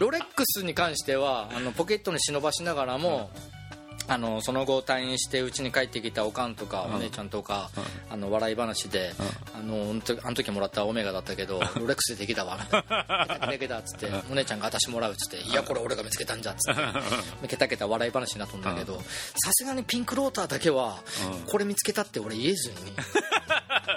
[0.00, 3.30] ロレックスに関してはあのポケットに忍ばしながらも、
[4.06, 6.94] あのその後退院してうちに帰ってきたおかんとか、うん。
[6.96, 7.70] お姉ちゃんとか、
[8.10, 9.12] あの笑い話で、
[9.54, 16.74] あのあの時あの時もらったオメガだったけどロレックスでできたわみたいな「ケタケタ」っつってお姉ちゃんが私もらうっつって「いやこれ俺が見つけたんじゃ」っつっ
[17.42, 17.48] て。
[17.48, 19.04] ケタケタ笑い話になっとんだけどさ
[19.52, 20.98] すがにピンクローターだけは
[21.32, 21.40] うん。
[21.46, 22.76] これ見つけたって俺言えずに。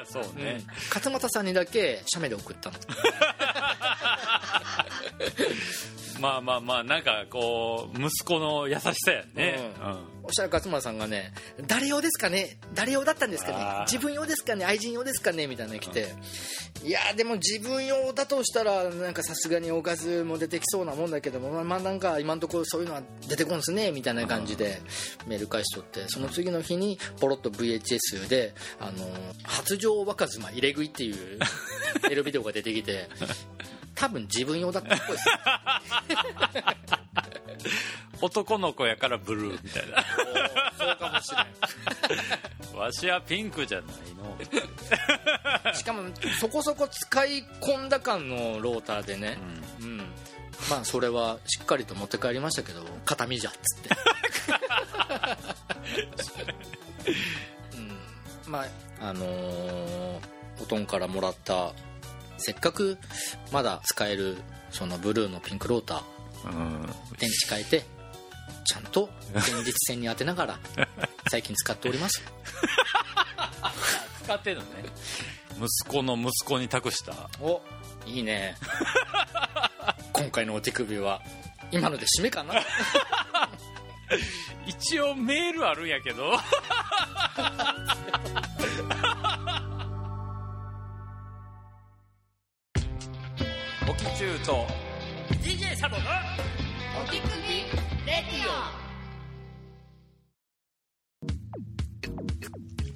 [0.06, 0.64] そうね。
[0.90, 2.78] 勝俣さんにだけ写メで送ったの
[6.20, 9.72] まあまあまあなんかこう息子の優しさやね。
[9.80, 11.32] うそしたら勝俣さんがね
[11.68, 12.58] 「誰用ですかね？
[12.74, 13.86] 誰用だったんですかね？
[13.90, 14.66] 自分用ですかね？
[14.66, 16.14] 愛人用ですかね?」みたいなの来て
[16.84, 24.82] 「いやでも自分用だとしたらなんかさすがにおかずも出てきそうなもんだけどもまあまあなんか今のところそういうのは出てこんすね」みたいな感じで
[25.28, 29.08] メール返しとってその次の日にポロッと VHS で「あの
[29.44, 31.40] 発情若妻入れ食い」っていう
[32.12, 33.08] エロビデオが出てきて
[33.98, 35.26] 多分自分用だったっぽいです。
[38.22, 40.06] 男の子やからブルーみたいな。
[40.78, 42.80] そうかもしれん。
[42.80, 43.88] わしはピンクじゃない
[45.66, 45.74] の。
[45.74, 46.04] しかも
[46.40, 49.40] そこそこ使い込んだ感のローターでね、
[49.82, 49.98] うん。
[50.70, 53.90] まあそれはしっかりと持って帰りましたけど形見じゃっつって、
[58.46, 58.64] うん、ま
[59.00, 61.74] ああのーおとんからもらった
[62.38, 62.98] せっかく
[63.52, 64.38] まだ使える
[64.72, 66.82] そのブルーのピンクローターうん。
[67.18, 67.84] 電池変えて
[68.66, 70.60] ちゃんと現実線に当てながら
[71.32, 72.22] 最近使っております。
[74.24, 74.68] 使ってんのね。
[75.60, 77.30] 息子の息子に託した。
[77.42, 77.62] お
[78.06, 78.56] いいね。
[80.14, 81.22] 今回のお手首は
[81.72, 82.56] 今ので締めかな？
[84.68, 86.34] 一応メールあるんやけど
[94.48, 94.66] きちゅうと
[95.44, 96.04] DJ サボの
[97.04, 97.28] お手首
[98.06, 98.48] レディ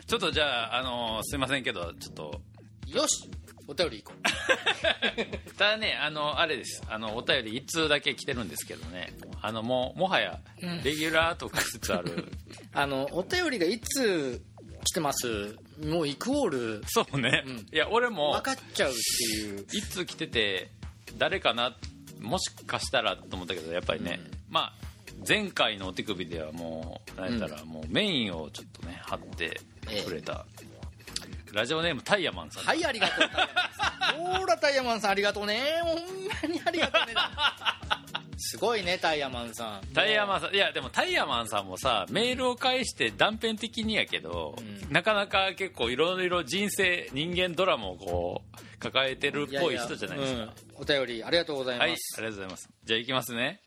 [0.08, 2.42] ちょっとじゃあ、あのーすいませんけどちょっと。
[2.94, 3.30] オよし
[3.68, 4.18] お便り行こ
[5.58, 6.82] ただねあのあれです。
[6.90, 9.14] あのお便り1通だけ来てるんですけどね。
[9.42, 10.40] あのもうもはや
[10.86, 12.32] レギュラーとかしつつある、
[12.72, 14.42] あのお便りがいつ
[14.86, 15.58] 来てます。
[15.84, 16.84] もうイクオール。
[16.88, 17.58] そうね、うん。
[17.58, 19.66] いや俺も分かっちゃうっていう。
[19.74, 20.72] いつ来てて
[21.22, 21.72] 誰かな？
[22.20, 24.74] もしかしたらと思ったけどやっぱりね、まあ
[25.28, 29.62] 前回のお手首ではもう何やったらもうメインをちょっとね貼って
[30.04, 30.48] くれた、
[31.54, 35.62] ラジオネームタイヤマンさん、はいありがとうほら タイヤマンさんありがとうね。
[35.84, 35.98] ほん
[36.50, 37.14] まにありがとうね。
[38.40, 39.94] すごいねタイヤマンさん。
[39.94, 44.92] タイヤマンさんいやでもタイヤマンさんもさメールを返して断片的にやけど、うん。
[44.92, 50.42] なかなか結構いろいろ人生人間ドラマをこう抱えてるっぽい人じゃないですか。
[50.44, 52.70] うんお便りありがとうございまはい、あす、りがとうございます。
[52.84, 53.62] じゃあ行きますね。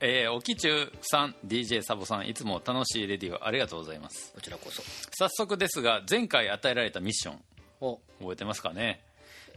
[0.00, 4.32] えー、おきちゅうさん、DJ サボさん、いつも楽しいレディオありがとうございます。
[4.34, 4.82] こちらこそ。
[5.12, 7.42] 早速ですが、前回与えられたミッション、
[7.80, 8.00] お。
[8.18, 9.00] 覚えてますかね？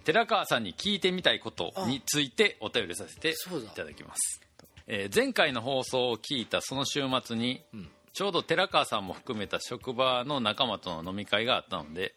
[0.06, 3.34] 寺川さんに聞いてみたいことについてお便りさせてい
[3.76, 4.42] ただきます。
[4.88, 7.90] えー前回の放送を聞いたその週末に、ん
[8.20, 12.16] ちょうど寺川さんも含めた職場の仲間との飲み会があったので、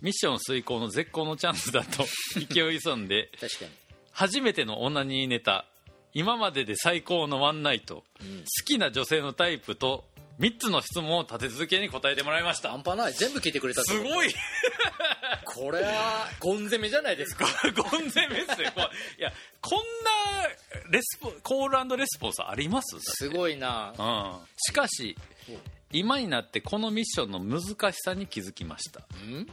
[0.00, 2.06] ミッション遂行の絶好のチャンスだと
[2.50, 3.70] 勢い急んで、確かに。
[4.12, 5.66] 初めてのオナニーネタ
[6.14, 8.04] 今までで最高のワンナイト、好
[8.64, 10.06] きな女性のタイプと
[10.40, 12.70] 3つの質問を立て続けに答えてもらいました。
[12.70, 13.12] 半端ない。
[13.12, 14.34] 全部聞いてくれたすごい。
[15.44, 17.46] これはゴン攻めじゃないですか。
[17.76, 18.72] ゴン攻めっすよ。
[19.18, 20.48] いやこんな
[20.90, 22.96] レスポコールレスポンスあります？
[23.00, 23.92] すごいな。
[23.98, 25.16] うん、しかし
[25.92, 29.02] 今になってこのミッションの難しさに気づきました。
[29.24, 29.46] うん？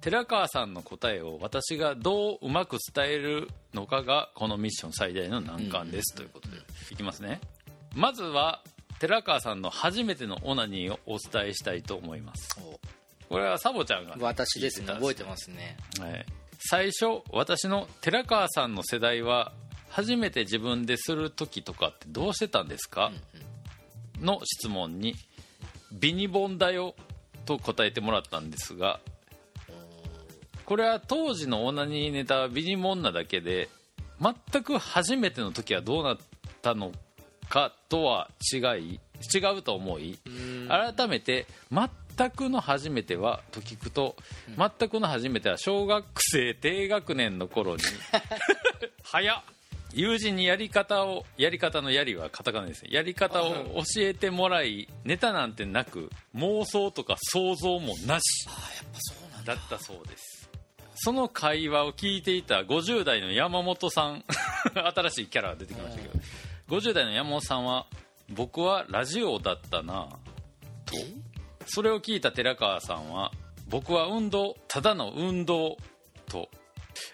[0.00, 6.58] 寺川さんの答えを私がどううまく伝えるのかがこのミッション最大の難関です、ということで。
[6.92, 7.40] いきますね。
[7.94, 8.62] まずは
[9.00, 12.48] 寺川さんの初めてのオナニーをお伝えしたいと思います。
[12.60, 12.78] お。
[13.28, 14.86] これはサボちゃんが私ですね。
[14.86, 15.76] 覚えてまますね。
[15.94, 16.26] す、はい、
[16.58, 19.52] 最初私の寺川さんの世代は
[19.88, 23.10] 初めて自分でする時とかってどうしてたんですか、
[24.20, 25.14] の質問に
[25.92, 26.94] 「ビニボンだよ」
[27.46, 29.00] と答えてもらったんですが
[30.64, 33.68] これは当時のオナニーネタはビニボンなだけで
[34.20, 36.18] 全く初めての時はどうなっ
[36.60, 36.92] たの
[37.48, 39.00] かとは違い
[39.34, 40.18] 違うと思い
[40.68, 44.16] 改めて全くの初めてはと聞くと
[44.56, 47.82] 全くの初めては小学生低学年の頃に
[49.02, 49.42] 早っ
[49.92, 52.90] 友人にやり方をやり方のやりはカタカナですね。
[52.92, 58.46] やり方を教えてもらいネタなんてなく妄想とか想像もなし
[59.44, 59.54] だ。
[59.54, 60.50] ったそうです。
[60.96, 64.24] その会話を聞いていた50代の山本さん
[64.74, 66.18] 新しいキャラが出てきましたけど
[66.68, 67.86] 50代の山本さんは
[68.28, 70.08] 僕はラジオだったな
[70.84, 70.94] と。
[71.66, 73.30] それを聞いた寺川さんは
[73.68, 75.76] 僕は運動ただの運動
[76.26, 76.48] と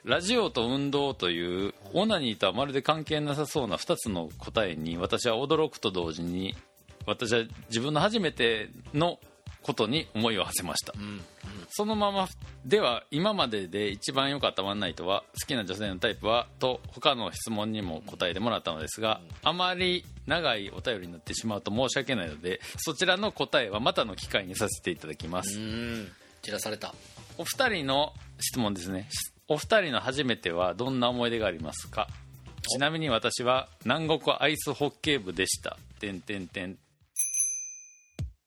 [0.05, 6.55] ラジオと運動というオナニーとはまるで関係なさそうな2つの答えに私は驚くと同時に
[7.07, 9.18] 私は自分の初めての
[9.62, 10.92] ことに思いを馳せました、
[11.70, 12.29] そのまま
[12.66, 26.12] では今までで一番良かったワンナイトは好きな女性のタイプはと他の質問にも答えてもらったのですがあまり長いお便りになってしまうと申し訳ないのでそちらの答えはまたの機会にさせていただきます、うん。
[26.42, 26.94] 散らされた。
[27.38, 29.09] お二人の質問ですね
[29.48, 32.09] お二人の初めてはどんな思い出がありますか？
[32.66, 35.76] ちなみに私は南国アイスホッケー部でした。
[36.00, 36.78] てんてんてん。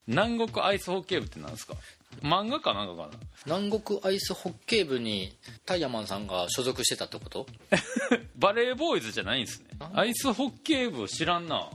[0.07, 1.75] 南国アイスホッケー部って何ですか？
[2.21, 3.13] 漫画かなんかかな？
[3.45, 7.45] 南国アイスホッケー部にタイヤマンさんが所属してたってこと？
[8.37, 9.67] バレーボーイズじゃないんですね。
[9.93, 11.69] アイスホッケー部知らんな。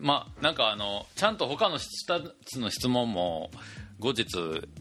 [0.00, 3.50] まあなんかあのちゃんと他の2つの質問も
[4.00, 4.26] 後日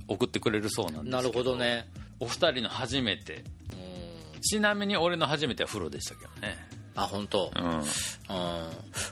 [0.08, 1.18] 送ってくれるそうなんですけど。
[1.18, 1.88] なるほどね
[2.22, 3.44] お二人の初めて。
[4.34, 4.42] うん。
[4.42, 6.56] ちなみに俺の初めては風呂でしたけどね。
[6.96, 7.52] あ本当。
[7.56, 7.80] うん。
[7.80, 7.84] うん。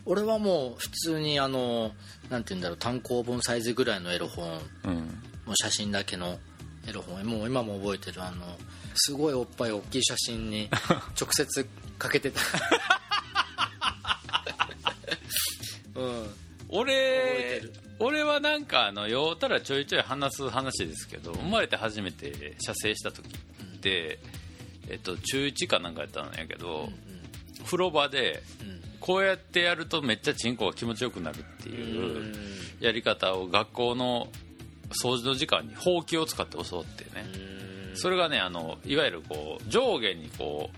[0.05, 1.91] 俺はもう普通にあの
[2.29, 4.61] なんて言うんだろう単行本サイズぐらいのエロ本。
[4.85, 4.93] うん。
[4.93, 6.37] もう写真だけの
[6.87, 7.25] エロ本。
[7.25, 8.45] もう今も覚えてるあの
[8.93, 10.69] すごいおっぱい大きい写真に
[11.19, 11.67] 直接
[11.97, 12.41] かけてた。
[15.99, 16.23] うん。
[16.23, 16.35] 覚
[16.69, 17.61] 俺
[17.99, 24.19] 俺はなんかあの酔うたらちょいちょい話す話ですけど生まれて初めて射精した時って、
[24.89, 26.89] えっと、中1かなんかやったんやけど、
[27.65, 28.79] 風呂場でうん。
[28.99, 32.33] こうやってやるとめっちゃチンコが気持ちよくなるっていう
[32.79, 34.27] やり方を学校の
[34.89, 37.25] 掃除の時間にほうきを使って教わってね、
[37.95, 40.69] それがねあのいわゆるこう上下にこ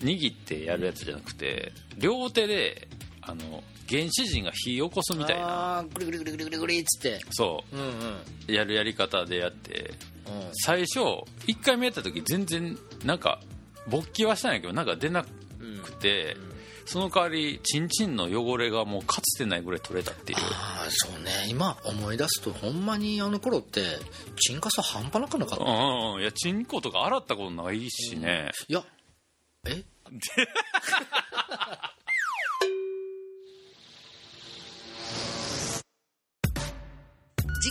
[0.00, 2.88] う握ってやるやつじゃなくて両手で
[3.28, 5.78] あの原始人が火起こすみたいな。
[5.78, 7.20] あーグリグリグリグリグリグリっつって。
[7.30, 7.76] そう。
[7.76, 7.88] んうん。
[8.48, 9.90] うやるやり方でやって。
[10.26, 10.50] うん。
[10.52, 13.40] 最初1回目やった時全然なんか
[13.88, 16.36] 勃起はしたんやけどなんか出なくて
[16.84, 20.38] その代わりチンチンの汚れがもうかつてないぐらい取れたっていう。
[20.38, 21.30] ああそうね。
[21.48, 23.82] 今思い出すとほんまにあの頃って
[24.40, 26.20] チンカス半端なくなかった、いうんうん。
[26.22, 28.84] いやチンコとか洗ったことないしね、や
[29.66, 29.84] え？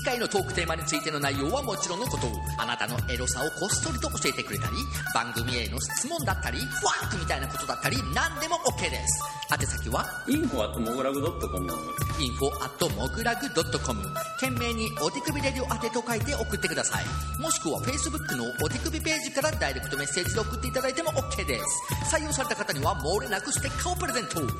[0.05, 2.27] 回のトークテーマについての内容はもちろんのこと
[2.57, 4.77] あなたのエロさをこっそりと教えてくれたり
[5.13, 9.23] 番組への質問だったりファンクみたいなことだったり何でも OK です。
[9.51, 14.01] 宛先はインフォアットモグラグドットコム info at mogulag.com
[14.39, 17.05] 懸命にお手首レディオ宛てと書いて送ってください。
[17.41, 22.15] もしくは Facebook のお手首ページからダイレクトメッセージで送っていただいても OK です。
[22.15, 24.39] 採用された方には漏れなくステッカーをプレゼント。
[24.39, 24.51] お便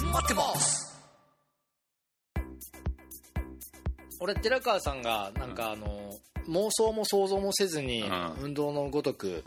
[0.00, 0.95] り待ってます。
[4.20, 6.14] 俺寺川さんがなんかあの、
[6.48, 8.32] 妄想も想像もせずにうん。
[8.44, 9.44] 運動のごとくう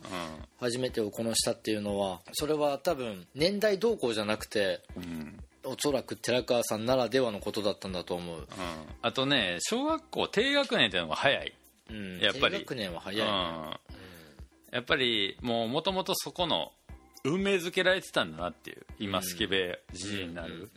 [0.60, 4.82] 初めてをこなしたっていうのはそれは多分年代動向じゃなくて
[5.64, 8.46] おそらく寺川さんならではのことだったんだと思う、うん。
[9.02, 11.54] あとね小学校低学年っていうのが早い、
[11.90, 12.56] うん、やっぱり。
[12.58, 13.34] 低学年は早い、うん、
[14.72, 16.72] やっぱりもうもともとそこの
[17.24, 20.70] 運命づけられてたんだなっていう今スケベじじいになる、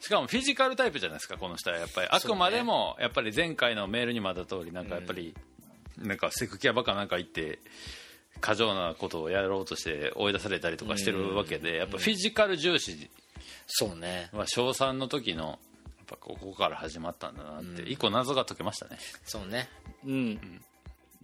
[0.00, 1.78] しかもフィジカルタイプじゃないですかこの人は。
[1.78, 2.08] やっぱり。
[2.10, 5.34] あくまでもやっぱり前回のメールにもあった通りなんかやっぱり
[5.98, 7.58] なんかセクキャバかなんか行って
[8.40, 13.10] 過剰なことをやろうとして追い出されたりとかしてるわけでやっぱフィジカル重視
[13.66, 14.28] そうね。
[14.32, 15.58] は小3の時のやっ
[16.06, 18.98] ぱここから始まったんだなって一個謎が解けましたね。
[19.24, 19.68] そうね。
[20.04, 20.60] うん。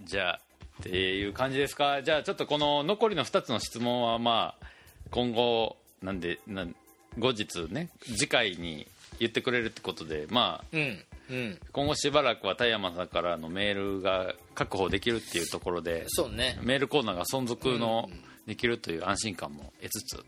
[0.05, 0.41] じゃあ
[0.81, 2.03] っていう感じですか？
[2.03, 4.67] じゃあちょっとこの残りの2つの質問はまあ
[5.11, 6.75] 今後なんでなん
[7.19, 8.87] 後日ね次回に
[9.19, 11.59] 言ってくれるってことでまあうんうん。
[11.73, 16.59] 今後しばらくは田山さんからのメールが確保できるっていうところでそうね。
[16.63, 18.09] メールコーナーが存続の
[18.47, 20.25] できるという安心感も得つつ。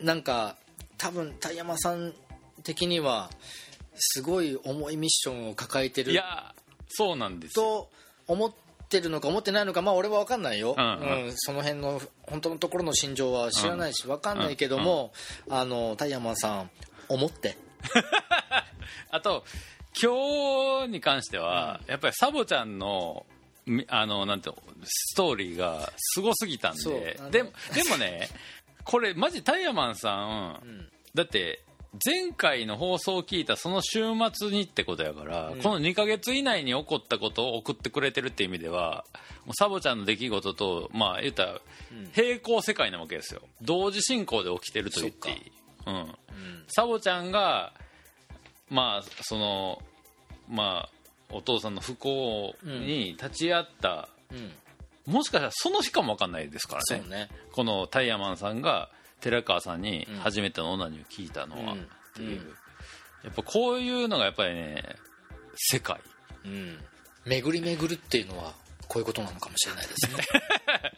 [0.00, 0.56] なんか
[0.98, 2.12] 多分田山さん
[2.62, 3.30] 的には
[3.94, 6.54] すごい重いミッションを抱えてるいや
[6.88, 7.64] そうなんですよ。
[7.64, 7.90] と
[8.26, 8.52] 思っ
[8.90, 10.84] てるのか思ってないのかまあ俺は分かんないよ、うん。
[10.84, 11.24] うん。
[11.24, 15.12] うんその辺の本当のところの心情は知らないし分かんないけども、
[15.48, 16.70] あの田山さん
[17.08, 17.56] 思って。
[19.10, 19.44] あと
[20.00, 23.24] 今日に関しては、やっぱりサボちゃんの
[23.66, 24.50] みあのなんて
[24.84, 27.18] ストーリーがすごすぎたんで。
[27.30, 28.28] でもでもね
[28.84, 30.10] これマジタイヤマンさ
[30.64, 31.62] ん、だって
[32.04, 39.04] 前回の放送を聞いたその週末にってことやから、この2ヶ月以内に起こったことを送ってくれてるっていう意味では
[39.44, 41.60] もうサボちゃんの出来事とまあ言ったら
[42.12, 43.42] 平行世界なわけですよ。
[43.62, 45.52] 同時進行で起きてると言っていい、
[45.86, 46.14] うん。
[46.68, 47.72] サボちゃんが
[48.68, 49.82] まあその
[50.48, 50.90] まあ
[51.32, 55.12] お父さんの不幸に立ち会った、うん。
[55.12, 57.04] もしかしたらその日かも分かんないですからね。
[57.08, 57.28] ね。
[57.50, 58.90] このタイヤマンさんが
[59.20, 61.78] 寺川さんに初めてのオナニーを聞いたのは、うん。
[61.80, 62.40] っていう、
[63.24, 64.82] やっぱこういうのがやっぱりね
[65.56, 66.00] 世界。
[66.44, 66.78] うん。
[67.26, 68.54] 巡り巡るっていうのは
[68.88, 70.92] こういうことなのかもしれないですね。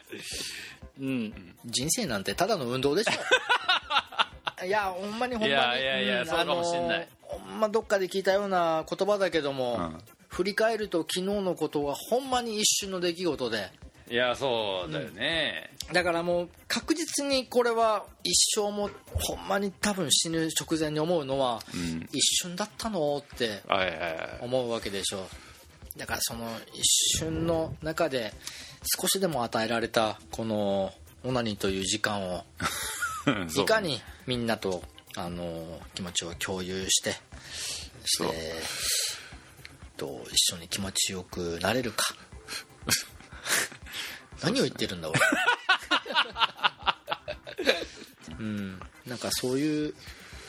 [1.00, 1.54] うん。
[1.66, 3.12] 人生なんてただの運動でしょ。
[4.64, 5.52] いやほんまにほんまに。
[5.52, 6.26] いやいやいやん。
[6.26, 7.08] そうかもしんない。
[7.20, 9.98] ほんまどっかで聞いたような言葉だけども、うん。
[10.28, 13.70] 振り返ると昨日のことはほんまに一瞬の出来事で
[14.12, 22.06] いやそうだよね、だからもう確実にこれは一生もほんまに多分死ぬ直前に思うのは、ん。
[22.12, 23.62] 一瞬だったのって
[24.42, 25.20] 思うわけでしょ。
[25.96, 28.34] うだからその一瞬の中で
[29.00, 30.92] 少しでも与えられたこの
[31.24, 32.44] オナニーという時間を
[33.56, 34.82] いかにみんなと
[35.16, 37.16] あの気持ちを共有して
[38.04, 38.54] して
[39.96, 42.14] と一緒に気持ちよくなれるか
[44.42, 45.20] 何を言ってるんだ俺。
[48.38, 48.80] うん。
[49.06, 49.94] なんかそういう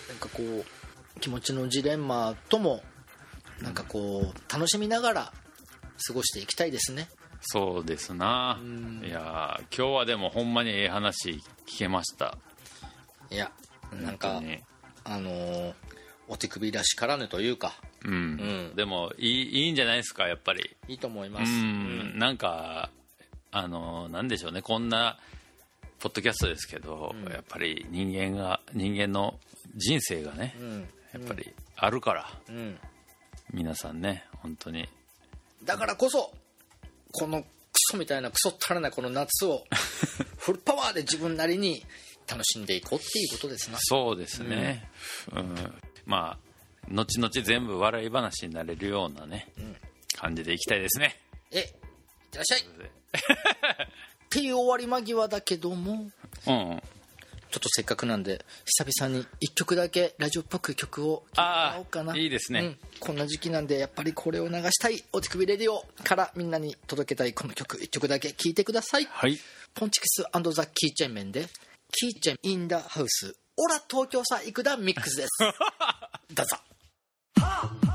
[0.09, 2.83] なんかこう気持ちのジレンマとも
[3.61, 5.33] なんかこう楽しみながら
[6.07, 7.09] 過ごしていきたいですね。
[7.45, 8.57] そうですな、
[9.03, 12.37] いやー今日はでもほんまにええ話聞けました。
[13.29, 13.51] いや
[13.91, 14.41] なんか
[15.03, 15.73] あのー
[16.29, 17.73] お手首らしからぬというか。
[18.05, 18.15] うん、う
[18.71, 18.75] ん。
[18.75, 20.75] でもいいいいんじゃないですかやっぱり。
[20.87, 22.17] いいと思いまうす、ん。
[22.17, 22.89] なんか
[23.53, 24.61] あのなんでしょうね。
[24.63, 25.17] こんな
[25.99, 29.39] ポッドキャストですけど、やっぱり人間が人間の
[29.75, 30.79] 人生がね、うん。
[31.13, 32.79] やっぱりあるから、うん。
[33.53, 34.89] 皆さんね本当に。
[35.63, 36.33] だからこそ
[37.11, 37.47] このク
[37.91, 39.63] ソみたいなクソったらないこの夏を
[40.39, 41.85] フルパワーで自分なりに
[42.27, 43.77] 楽しんでいこうっていうことですな。
[43.79, 44.89] そうですね、
[45.31, 45.55] うん。
[46.07, 46.39] まあ
[46.89, 49.47] 後々全部笑い話になれるようなね、
[50.15, 51.19] 感じでいきたいですね。
[51.51, 51.83] えい
[52.33, 52.61] ってらっしゃい。
[52.61, 53.87] っ
[54.29, 56.09] ていう終わり間際だけども。
[56.47, 56.81] うん。
[57.51, 62.17] ちょっとせっかくなんで久々に1曲だけラジオっぽく曲を聴いてもらおうかな。
[62.17, 62.59] いいですね。
[62.61, 62.77] うん。
[62.99, 69.05] こんな時期なんでやっぱりこれを流したいお手首レディオからみんなに届けたいこの曲1曲だけ聴いてください。
[69.05, 69.37] はい。
[69.75, 71.45] ポンチキスザ・キーチェンメンで
[71.91, 75.29] キーチェン・イン・ダ・ハウスオラ東京さ行くだミックスです。
[76.33, 76.57] どうぞ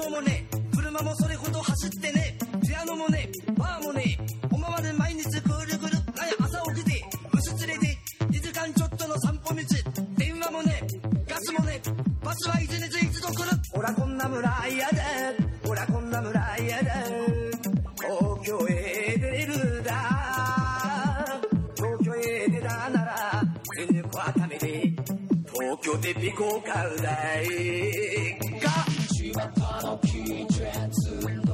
[0.00, 4.18] ねラジオもね車もそれほど走ってねピアノもねバーもね
[4.50, 9.60] おまわで毎日ぐるぐるなんや朝起きて牛連れて2時間ちょっとの散歩道
[10.16, 10.80] 電話もね
[11.28, 11.80] ガスもね
[12.22, 13.50] バスは一日一度来る。
[13.72, 15.02] ほらこんな村嫌だ
[15.66, 16.92] ほらこんな村嫌だ
[17.96, 19.92] 東京へ出るだ。
[21.76, 23.42] 東京へ出たなら
[23.76, 24.92] 全力はためで
[25.52, 27.46] 東京でピコを買うだい。
[28.60, 28.70] が
[29.82, 31.49] I'll keep you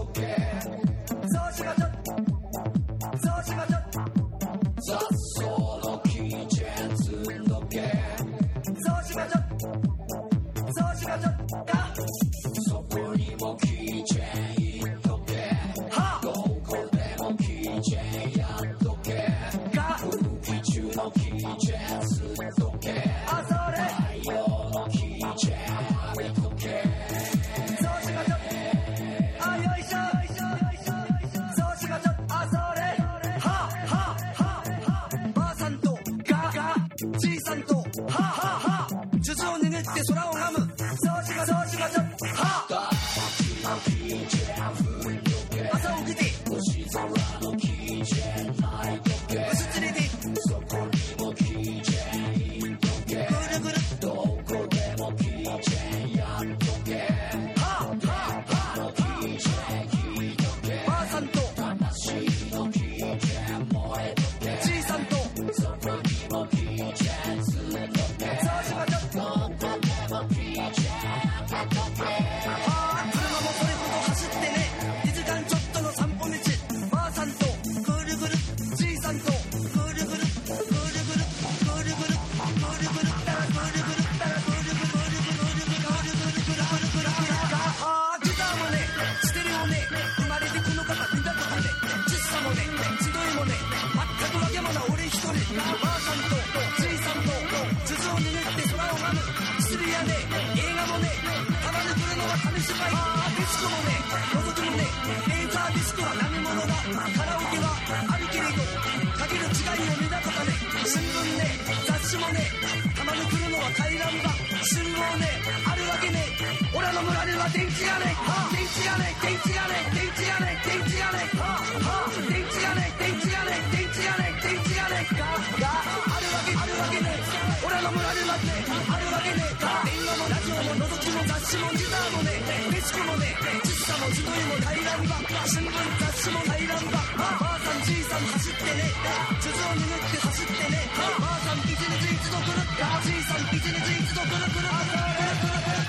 [139.63, 140.91] を握って走ってね
[141.21, 142.61] ばあさん一日一度来る
[143.05, 144.61] じいさん一日一度来る来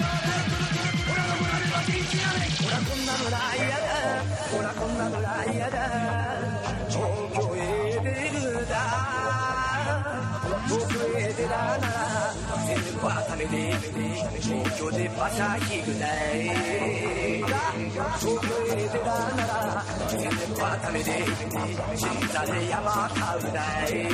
[0.02, 0.07] る
[2.78, 3.82] こんな村嫌だ
[4.52, 5.76] ほらこんな村嫌だ
[6.88, 7.02] 東
[7.34, 7.60] 京へ
[8.04, 8.74] 出るだ
[10.68, 11.88] 東京へ出たなら
[12.68, 13.74] 全部はためで
[14.42, 16.06] 東京で馬車引くだ
[16.36, 16.54] い
[18.20, 21.26] 東京へ出たなら全部はためで
[21.96, 24.06] 新座で山買うだい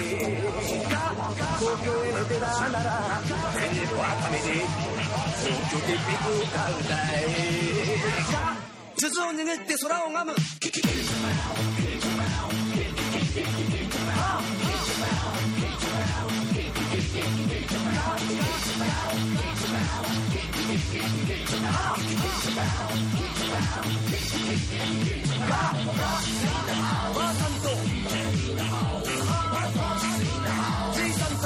[1.59, 2.88] 東京へ出たなら
[3.59, 4.47] 全部はためで
[5.43, 7.42] 東京でビッグ買うだい
[8.97, 10.35] 鈴を握って空を拝む。
[27.13, 27.69] ばあさんと
[30.93, 31.45] じいさんと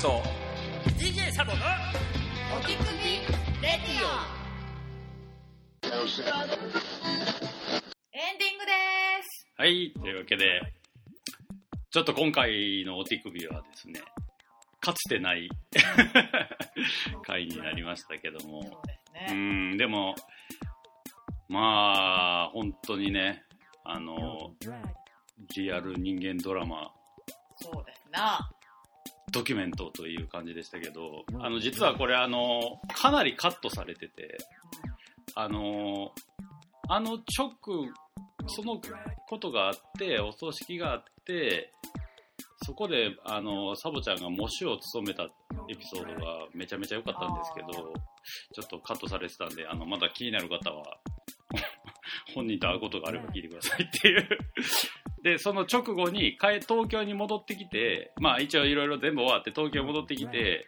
[0.00, 0.22] と
[0.96, 1.58] DJ サボの
[2.56, 3.16] おきくび
[3.60, 3.98] レディ
[8.12, 8.72] エンディングで
[9.22, 9.48] す。
[9.56, 10.60] はい、というわけで、
[11.90, 14.00] ちょっと今回のお手首はですね、
[14.80, 15.48] かつてない
[17.26, 18.80] 回になりましたけども、
[19.28, 19.34] うね。
[19.34, 20.14] ん、でも、
[21.48, 23.42] まあ、本当にね、
[23.82, 24.54] あの、
[25.56, 26.92] リアル人間ドラマ、
[27.56, 28.48] そうですな。
[29.30, 34.38] ドキュメントという感じでしたけど、あの、実はこれあの、かなりカットされてて、
[35.34, 36.12] あの、
[36.88, 37.52] あの直、
[38.46, 38.80] その
[39.28, 41.72] ことがあって、お葬式があって、
[42.64, 47.92] そこで、あの、サボちゃんが模試を務めたエピソードがめちゃめちゃ良かったんですけど、
[48.54, 50.84] ちょっとカットされてたんで、あの、まだ気になる方は、
[52.34, 54.28] 本人と会うことがあれば聞いてくださいっていう。
[55.28, 60.66] で、その直後に、帰東京に戻ってきて、まあ一応いろいろ全部終わって東京に戻ってきて、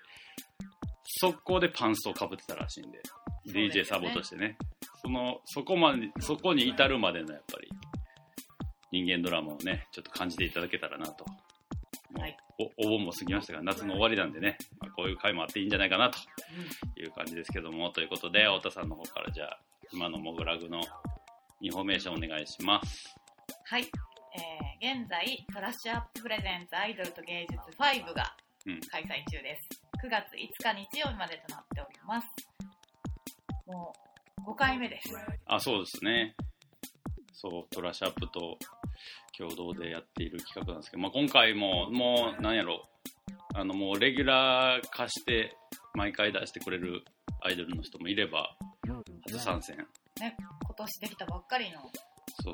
[1.21, 3.01] 速攻でパンストをかぶってたらしいんで、
[3.47, 4.59] でね DJ サボとしてね。
[5.03, 7.71] その、そこまで、そこに至るまでのやっぱり、
[8.93, 11.25] 人間ドラマをね、ちょっと感じていただけたらなと。
[11.25, 16.19] もうはいおお盆も過ぎましたが、夏の終わりなんでね、まあ、こういう回もあっていいんじゃないかなと
[17.01, 19.61] いう感じですけども、ということで、太田さんの方からじゃあ、
[19.93, 20.83] 今の mograg の
[21.63, 23.17] インフォメーションお願いします。
[23.65, 23.89] はい。
[24.35, 29.81] えー、現在、 TRASH-UP presents アイドルと芸術5がうん開催中です。
[30.05, 32.29] 9月5日日曜日までとなっております。
[33.67, 33.93] も
[34.47, 35.09] う、5回目です。
[35.47, 36.35] あ、そうですね。
[37.33, 38.59] そう、 TRASH-UP と
[39.37, 42.89] 共同でやっている企画なんですけど、まあ、今回も、もう、なんやろ、
[43.55, 45.57] あの、もう、レギュラー化して、
[45.95, 47.03] 毎回出してくれる
[47.41, 48.57] アイドルの人もいれば、
[49.27, 49.79] 初参戦。
[50.21, 51.81] ね、今年できたばっかりの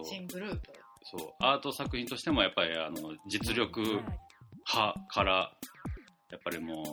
[0.04, 0.85] 新グループ。
[1.10, 5.56] そう、アート作品としても、やっぱり、あの、実力派から、
[6.30, 6.84] やっぱりもう、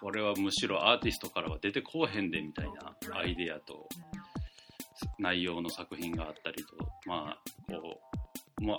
[0.00, 3.86] これはむしろアーティストからは出てこうへんで、みたいなアイデアと、
[5.18, 6.74] 内容の作品があったりと、
[7.06, 8.00] まあ、こ
[8.60, 8.78] う、まあ、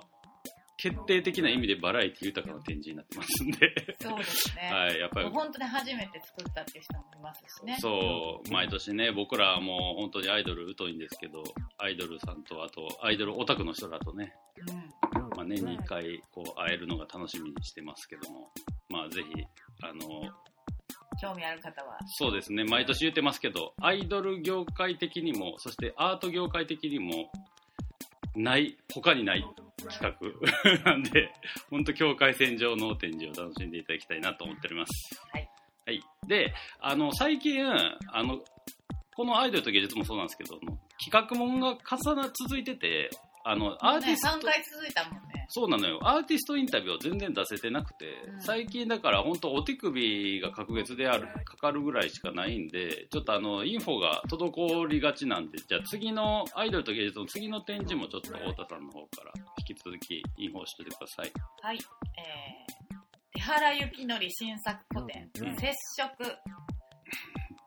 [0.84, 4.70] 決定的な意味でバラエティ豊かな展示になってますんで、そうですね。
[4.70, 7.78] はい、やっぱり本当に初めて作ったっていう人もいますしね。
[7.80, 11.42] そう、毎年ね、僕らはもう本当にアイドル疎いんですけど、
[11.78, 14.36] アイドルさんと、あと、アイドルオタクの人らとね、
[14.68, 15.30] うん。
[15.38, 18.52] まあ、年に1回こう会えるのが楽しみにしてますけども、
[18.90, 19.42] まあ、ぜひ、
[19.84, 20.34] あの、
[21.22, 21.98] 興味ある方は。
[22.08, 27.32] そうですね、毎年言ってますけど、アイドル業界的にも、そしてアート業界的にも、
[28.36, 29.46] ない、他にない
[29.78, 31.34] 企画 なんで、
[31.70, 34.92] 本当境界線上の展示を楽しんでいただきたいなと思っております。
[35.32, 35.50] はい。
[35.86, 36.02] はい。
[36.28, 38.40] で、あの、最近、あの、
[39.16, 40.60] このアイドルと芸術もそうなんですけど、
[41.04, 43.10] 企画もんが重な続いてて、
[43.44, 45.33] あの、アーティスね、3ト、回続いたもんね。
[45.50, 46.00] そうなのよ。
[46.02, 61.32] アーティストインタビューを全然出せてなくて、うん最近だから本当お手首が隔月である、かかるぐらいしかないんで、ちょっとあの、インフォが滞りがちなんで、じゃあ次の、アイドルと芸術の次の展示もちょっと太田さんの方から引き続きインフォしててください。
[61.62, 61.78] はい。
[61.78, 62.98] えー、
[63.34, 66.24] 手原幸則新作古典、うん接触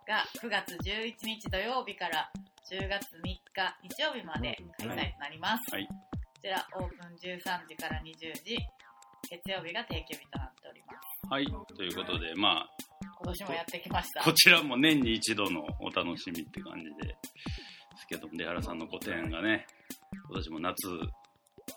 [0.07, 2.31] が9月11日土曜日から
[2.71, 3.41] 10月3日
[3.83, 5.75] 日曜日まで開催となります。
[5.75, 6.06] はいこ
[6.47, 8.57] ちらオープン13時から20時、
[9.29, 11.29] 月曜日が定休日となっております。
[11.29, 11.47] はい。
[11.75, 12.71] ということで、まあ、
[13.19, 14.23] 今年もやってきました。
[14.23, 17.17] こちらも年に一度のお楽しみって感じで、で
[17.99, 19.67] すけど、出原さんの個展がね、
[20.29, 20.87] 今年も夏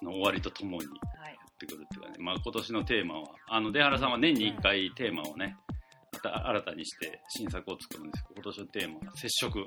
[0.04, 1.34] の終わりとともにはい。
[1.34, 5.58] ってくるっていうかね、まあ今年のテーマは、あの、出原さんは年に1回テーマをね、
[6.14, 9.66] また新たにして新作を作るんですけど、今年のテーマは接触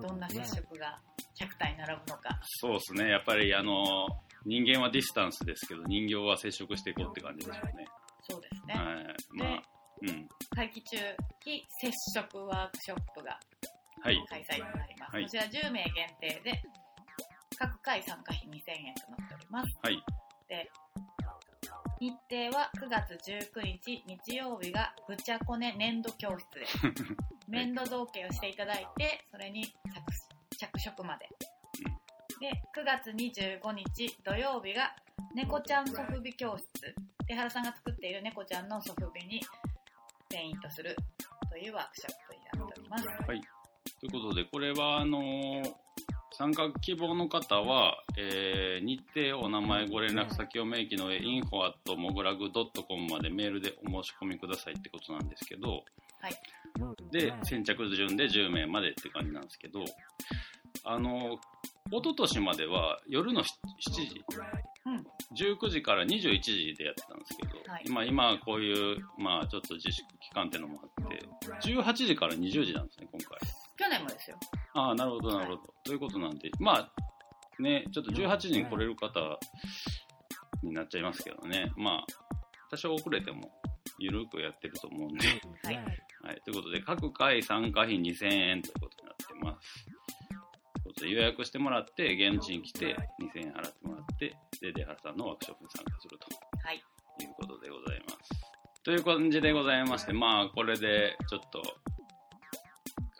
[0.00, 0.98] どんな接触が
[1.38, 2.38] 100体並ぶのか。
[2.60, 4.06] そうですね、やっぱりあの、
[4.44, 7.84] 人間はディスタンスですけど、人形は接触していこうって感じでしょうね。
[8.28, 8.74] そうですね。
[8.74, 9.16] はい。
[9.32, 9.62] まあ、
[10.02, 10.28] うん。
[10.54, 10.96] 会期中、
[11.44, 13.38] 非接触ワークショップが
[14.02, 14.16] はい。
[14.28, 15.14] 開催となります。
[15.14, 16.62] はいこちら10名限定で、
[17.56, 19.78] 各回参加費2000円となっております。
[19.82, 20.02] はい。
[20.48, 20.70] で、
[22.00, 26.78] 日程は9月19日日曜日がぐちゃこね粘土教室です。
[27.52, 31.28] 粘土造形をしていただいて、それに着着色まで。
[32.40, 34.96] で、9月25日土曜日が
[35.34, 36.66] 猫ちゃんソフビ教室。
[37.26, 39.40] 手原さんが作っている猫ちゃんのソフビに
[40.28, 40.96] ペイントする
[41.50, 43.04] というワークショップになっております。
[44.00, 45.72] ということで、これは、あのー
[46.34, 56.32] 参加希望の方は、えー日程、お名前、ご連絡先を明記の上、info.mogulag.com までメールでお申し込みくださいってことなんですけど、はい。
[57.10, 59.84] で、先着順で10名までって感じなんですけど、
[60.84, 61.38] あの、
[61.90, 63.46] 一昨年までは夜の7
[63.90, 64.24] 時、
[64.86, 65.04] うん
[65.34, 71.26] 19時から21時でやってたんですけど、はい今、今こういう、まあちょっと自粛期間っていうのもあって、
[71.70, 73.38] 18時から20時なんですね、今回。
[73.76, 74.36] 去年もですよ。
[74.74, 75.74] ああ、なるほど、なるほど。
[75.84, 76.92] ということなんで、まあ、
[77.62, 79.38] ね、ちょっと18時に来れる方
[80.62, 81.72] になっちゃいますけどね。
[81.76, 82.06] まあ、
[82.70, 83.50] 多少遅れても、
[83.98, 85.26] ゆるくやってると思うんで。
[85.62, 86.02] はい。
[86.32, 86.40] はい。
[86.46, 89.84] ということで、各回参加費2000円ということになってます。
[89.84, 89.90] と
[90.32, 90.40] いう
[90.84, 96.26] ことで予約してもらって、現地に来て、2000円払ってもらって、で、出原さんのワークショップに参加すると。
[96.66, 96.76] はい。
[96.76, 98.30] いうことでございます。
[98.82, 101.62] という感じでございまして、まあ、これで、ちょっと、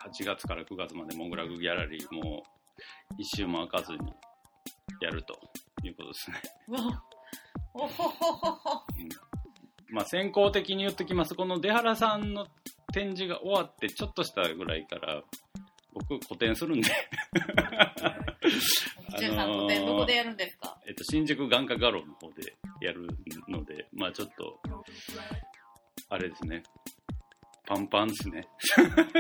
[0.09, 2.45] 8月から9月までモグラグギャラリーも、
[3.19, 3.99] 一周も開かずに、
[5.03, 5.39] やると
[5.83, 6.41] いうことですね。
[7.75, 8.83] おほほほほ。
[9.93, 11.35] まあ、先行的に言ってきます。
[11.35, 12.47] この出原さんの
[12.93, 15.23] 展示が終わって、ちょっとしたぐらいから、
[15.95, 16.89] 僕、個展するんで、
[19.19, 20.79] ジュンさん、個展どこでやるんですか？
[20.87, 23.07] えっと、新宿眼科画廊の方でやる
[23.49, 24.61] ので、まあちょっと、
[26.09, 26.63] あれですね。
[27.65, 28.49] パンパンですね。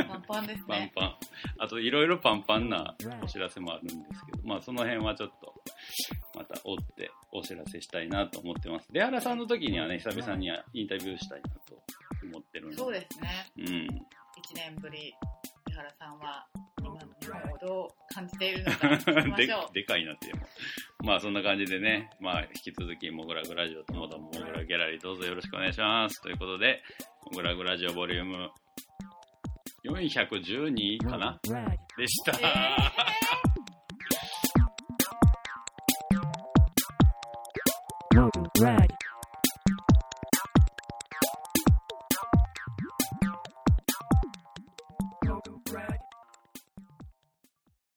[0.09, 0.65] パンパンですね。
[0.95, 1.17] パンパン。
[1.59, 5.55] あと、いろいろパンパンなお知らせもあるんですけど、まあその辺はちょっと、
[6.35, 8.89] また追ってお知らせしたいなと思ってます。
[8.91, 11.61] 出原さんの時にはね、久々にインタビューしたいなと
[12.25, 12.77] 思ってるんで。
[12.77, 13.53] そうですね。
[13.59, 13.65] うん。
[13.65, 13.69] 1
[14.55, 16.47] 年ぶり、井原さんは
[16.81, 19.75] 今の日本をどう感じているのか聞きまでしょう。
[19.75, 20.43] でかいなっていうの
[21.05, 26.21] まあそんな感じでね、まあ引き続きモグラグラジオともどもモグラギャラリーどうぞよろしくお願いします。
[26.23, 26.83] ということで、
[27.31, 28.51] モグラグラジオボリューム
[29.85, 31.41] 412かな？
[31.97, 32.33] でした。
[32.39, 32.43] え
[38.61, 39.02] Rag.